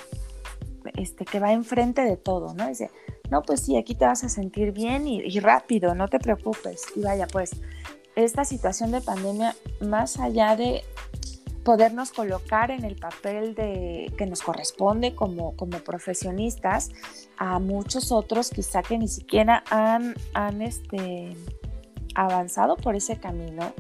este, 0.97 1.25
que 1.25 1.41
va 1.41 1.53
enfrente 1.53 2.03
de 2.03 2.17
todo, 2.17 2.55
¿no? 2.55 2.69
Dice, 2.69 2.91
no, 3.35 3.43
pues 3.43 3.63
sí, 3.63 3.77
aquí 3.77 3.97
te 3.97 4.05
vas 4.05 4.23
a 4.23 4.29
sentir 4.29 4.71
bien 4.71 5.09
y, 5.09 5.21
y 5.21 5.41
rápido, 5.41 5.93
no 5.97 6.07
te 6.07 6.21
preocupes. 6.21 6.85
Y 6.95 7.01
vaya, 7.01 7.27
pues 7.27 7.51
esta 8.15 8.45
situación 8.45 8.93
de 8.93 9.01
pandemia, 9.01 9.57
más 9.81 10.21
allá 10.21 10.55
de 10.55 10.85
podernos 11.65 12.13
colocar 12.13 12.71
en 12.71 12.85
el 12.85 12.95
papel 12.95 13.57
de, 13.57 14.13
que 14.17 14.27
nos 14.27 14.41
corresponde 14.41 15.17
como, 15.17 15.57
como 15.57 15.79
profesionistas, 15.81 16.93
a 17.37 17.59
muchos 17.59 18.13
otros 18.13 18.51
quizá 18.51 18.83
que 18.83 18.99
ni 18.99 19.09
siquiera 19.09 19.65
han, 19.69 20.15
han 20.33 20.63
este, 20.63 21.37
avanzado 22.15 22.77
por 22.77 22.95
ese 22.95 23.19
camino, 23.19 23.73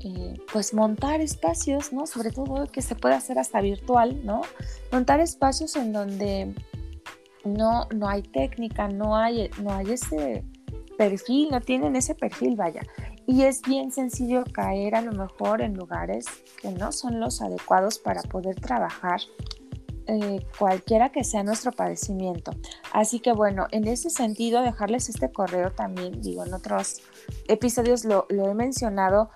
eh, 0.00 0.34
pues 0.52 0.74
montar 0.74 1.20
espacios, 1.20 1.92
¿no? 1.92 2.08
Sobre 2.08 2.32
todo 2.32 2.66
que 2.66 2.82
se 2.82 2.96
puede 2.96 3.14
hacer 3.14 3.38
hasta 3.38 3.60
virtual, 3.60 4.20
¿no? 4.24 4.40
Montar 4.90 5.20
espacios 5.20 5.76
en 5.76 5.92
donde 5.92 6.54
no, 7.44 7.88
no 7.94 8.08
hay 8.08 8.22
técnica, 8.22 8.88
no 8.88 9.16
hay, 9.16 9.50
no 9.62 9.72
hay 9.72 9.92
ese 9.92 10.44
perfil, 10.98 11.48
no 11.50 11.60
tienen 11.60 11.96
ese 11.96 12.14
perfil, 12.14 12.56
vaya. 12.56 12.82
Y 13.26 13.42
es 13.42 13.62
bien 13.62 13.92
sencillo 13.92 14.44
caer 14.52 14.94
a 14.94 15.02
lo 15.02 15.12
mejor 15.12 15.62
en 15.62 15.74
lugares 15.74 16.26
que 16.60 16.70
no 16.72 16.92
son 16.92 17.20
los 17.20 17.40
adecuados 17.40 17.98
para 17.98 18.22
poder 18.22 18.56
trabajar 18.56 19.20
eh, 20.06 20.44
cualquiera 20.58 21.10
que 21.10 21.22
sea 21.22 21.44
nuestro 21.44 21.70
padecimiento. 21.70 22.50
Así 22.92 23.20
que 23.20 23.32
bueno, 23.32 23.68
en 23.70 23.86
ese 23.86 24.10
sentido, 24.10 24.60
dejarles 24.62 25.08
este 25.08 25.30
correo 25.30 25.70
también, 25.70 26.20
digo, 26.20 26.44
en 26.44 26.52
otros 26.52 27.00
episodios 27.46 28.04
lo, 28.04 28.26
lo 28.28 28.50
he 28.50 28.54
mencionado 28.54 29.30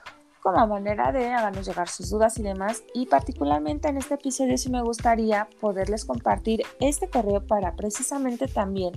como 0.45 0.67
manera 0.67 1.11
de 1.11 1.33
hacernos 1.33 1.67
llegar 1.67 1.89
sus 1.89 2.11
dudas 2.11 2.39
y 2.39 2.43
demás. 2.43 2.85
Y 2.93 3.07
particularmente 3.07 3.89
en 3.89 3.97
este 3.97 4.15
episodio 4.15 4.59
sí 4.59 4.71
me 4.71 4.83
gustaría 4.83 5.49
poderles 5.61 6.05
compartir 6.05 6.63
este 6.81 7.09
correo 7.09 7.47
para 7.47 7.75
precisamente 7.75 8.47
también 8.47 8.93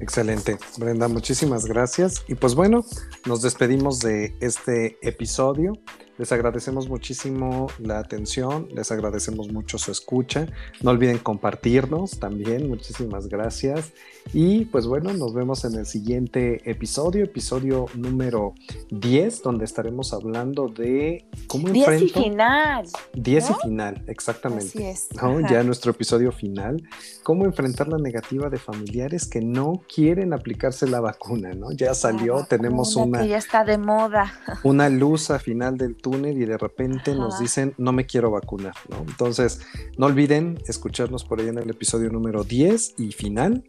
Excelente, 0.00 0.58
Brenda, 0.78 1.06
muchísimas 1.06 1.64
gracias. 1.64 2.24
Y 2.26 2.34
pues 2.34 2.56
bueno, 2.56 2.84
nos 3.24 3.40
despedimos 3.40 4.00
de 4.00 4.36
este 4.40 4.98
episodio. 5.00 5.74
Les 6.18 6.30
agradecemos 6.30 6.88
muchísimo 6.88 7.68
la 7.78 7.98
atención, 7.98 8.68
les 8.74 8.92
agradecemos 8.92 9.50
mucho 9.50 9.78
su 9.78 9.90
escucha. 9.90 10.46
No 10.82 10.90
olviden 10.90 11.18
compartirnos 11.18 12.18
también, 12.18 12.68
muchísimas 12.68 13.28
gracias. 13.28 13.92
Y 14.32 14.66
pues 14.66 14.86
bueno, 14.86 15.12
nos 15.14 15.34
vemos 15.34 15.64
en 15.64 15.74
el 15.74 15.86
siguiente 15.86 16.70
episodio, 16.70 17.24
episodio 17.24 17.86
número 17.94 18.54
10, 18.90 19.42
donde 19.42 19.64
estaremos 19.64 20.12
hablando 20.12 20.68
de 20.68 21.26
cómo 21.46 21.68
10 21.68 22.02
y 22.02 22.08
final. 22.10 22.86
10 23.14 23.50
y 23.50 23.54
final, 23.62 24.04
exactamente. 24.06 24.66
Así 24.66 24.84
es. 24.84 25.08
Ya 25.50 25.62
nuestro 25.64 25.92
episodio 25.92 26.30
final, 26.30 26.82
cómo 27.22 27.46
enfrentar 27.46 27.88
la 27.88 27.98
negativa 27.98 28.48
de 28.50 28.58
familiares 28.58 29.26
que 29.26 29.40
no 29.40 29.82
quieren 29.92 30.32
aplicarse 30.34 30.86
la 30.86 31.00
vacuna, 31.00 31.54
¿no? 31.54 31.72
Ya 31.72 31.94
salió, 31.94 32.44
tenemos 32.48 32.96
una... 32.96 33.22
Que 33.22 33.28
ya 33.28 33.38
está 33.38 33.64
de 33.64 33.78
moda. 33.78 34.32
Una 34.62 34.88
luz 34.88 35.30
a 35.30 35.38
final 35.38 35.76
del 35.78 35.96
túnel 36.02 36.36
y 36.36 36.44
de 36.44 36.58
repente 36.58 37.14
nos 37.14 37.38
dicen 37.38 37.74
no 37.78 37.92
me 37.92 38.04
quiero 38.04 38.30
vacunar, 38.30 38.74
¿no? 38.90 38.98
Entonces, 39.08 39.60
no 39.96 40.06
olviden 40.06 40.58
escucharnos 40.66 41.24
por 41.24 41.40
ahí 41.40 41.48
en 41.48 41.58
el 41.58 41.70
episodio 41.70 42.10
número 42.10 42.44
10 42.44 42.96
y 42.98 43.12
final. 43.12 43.64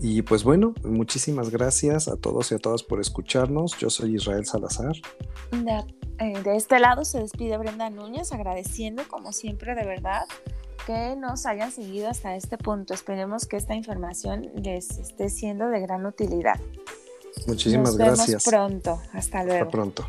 Y 0.00 0.22
pues 0.22 0.44
bueno, 0.44 0.74
muchísimas 0.84 1.50
gracias 1.50 2.08
a 2.08 2.16
todos 2.16 2.52
y 2.52 2.56
a 2.56 2.58
todas 2.58 2.82
por 2.82 3.00
escucharnos. 3.00 3.78
Yo 3.78 3.88
soy 3.88 4.16
Israel 4.16 4.44
Salazar. 4.44 4.92
De, 5.50 5.84
eh, 6.18 6.42
de 6.42 6.56
este 6.56 6.78
lado 6.78 7.04
se 7.04 7.20
despide 7.20 7.56
Brenda 7.56 7.88
Núñez, 7.88 8.32
agradeciendo 8.32 9.04
como 9.08 9.32
siempre 9.32 9.74
de 9.74 9.86
verdad 9.86 10.24
que 10.86 11.16
nos 11.16 11.44
hayan 11.46 11.70
seguido 11.70 12.08
hasta 12.08 12.34
este 12.34 12.56
punto. 12.56 12.94
Esperemos 12.94 13.46
que 13.46 13.56
esta 13.56 13.74
información 13.74 14.50
les 14.54 14.98
esté 14.98 15.28
siendo 15.28 15.68
de 15.68 15.80
gran 15.80 16.06
utilidad. 16.06 16.58
Muchísimas 17.46 17.96
gracias. 17.96 18.18
Nos 18.18 18.26
vemos 18.26 18.44
pronto. 18.44 19.02
Hasta 19.12 19.44
luego. 19.44 19.64
Hasta 19.64 19.70
pronto. 19.70 20.06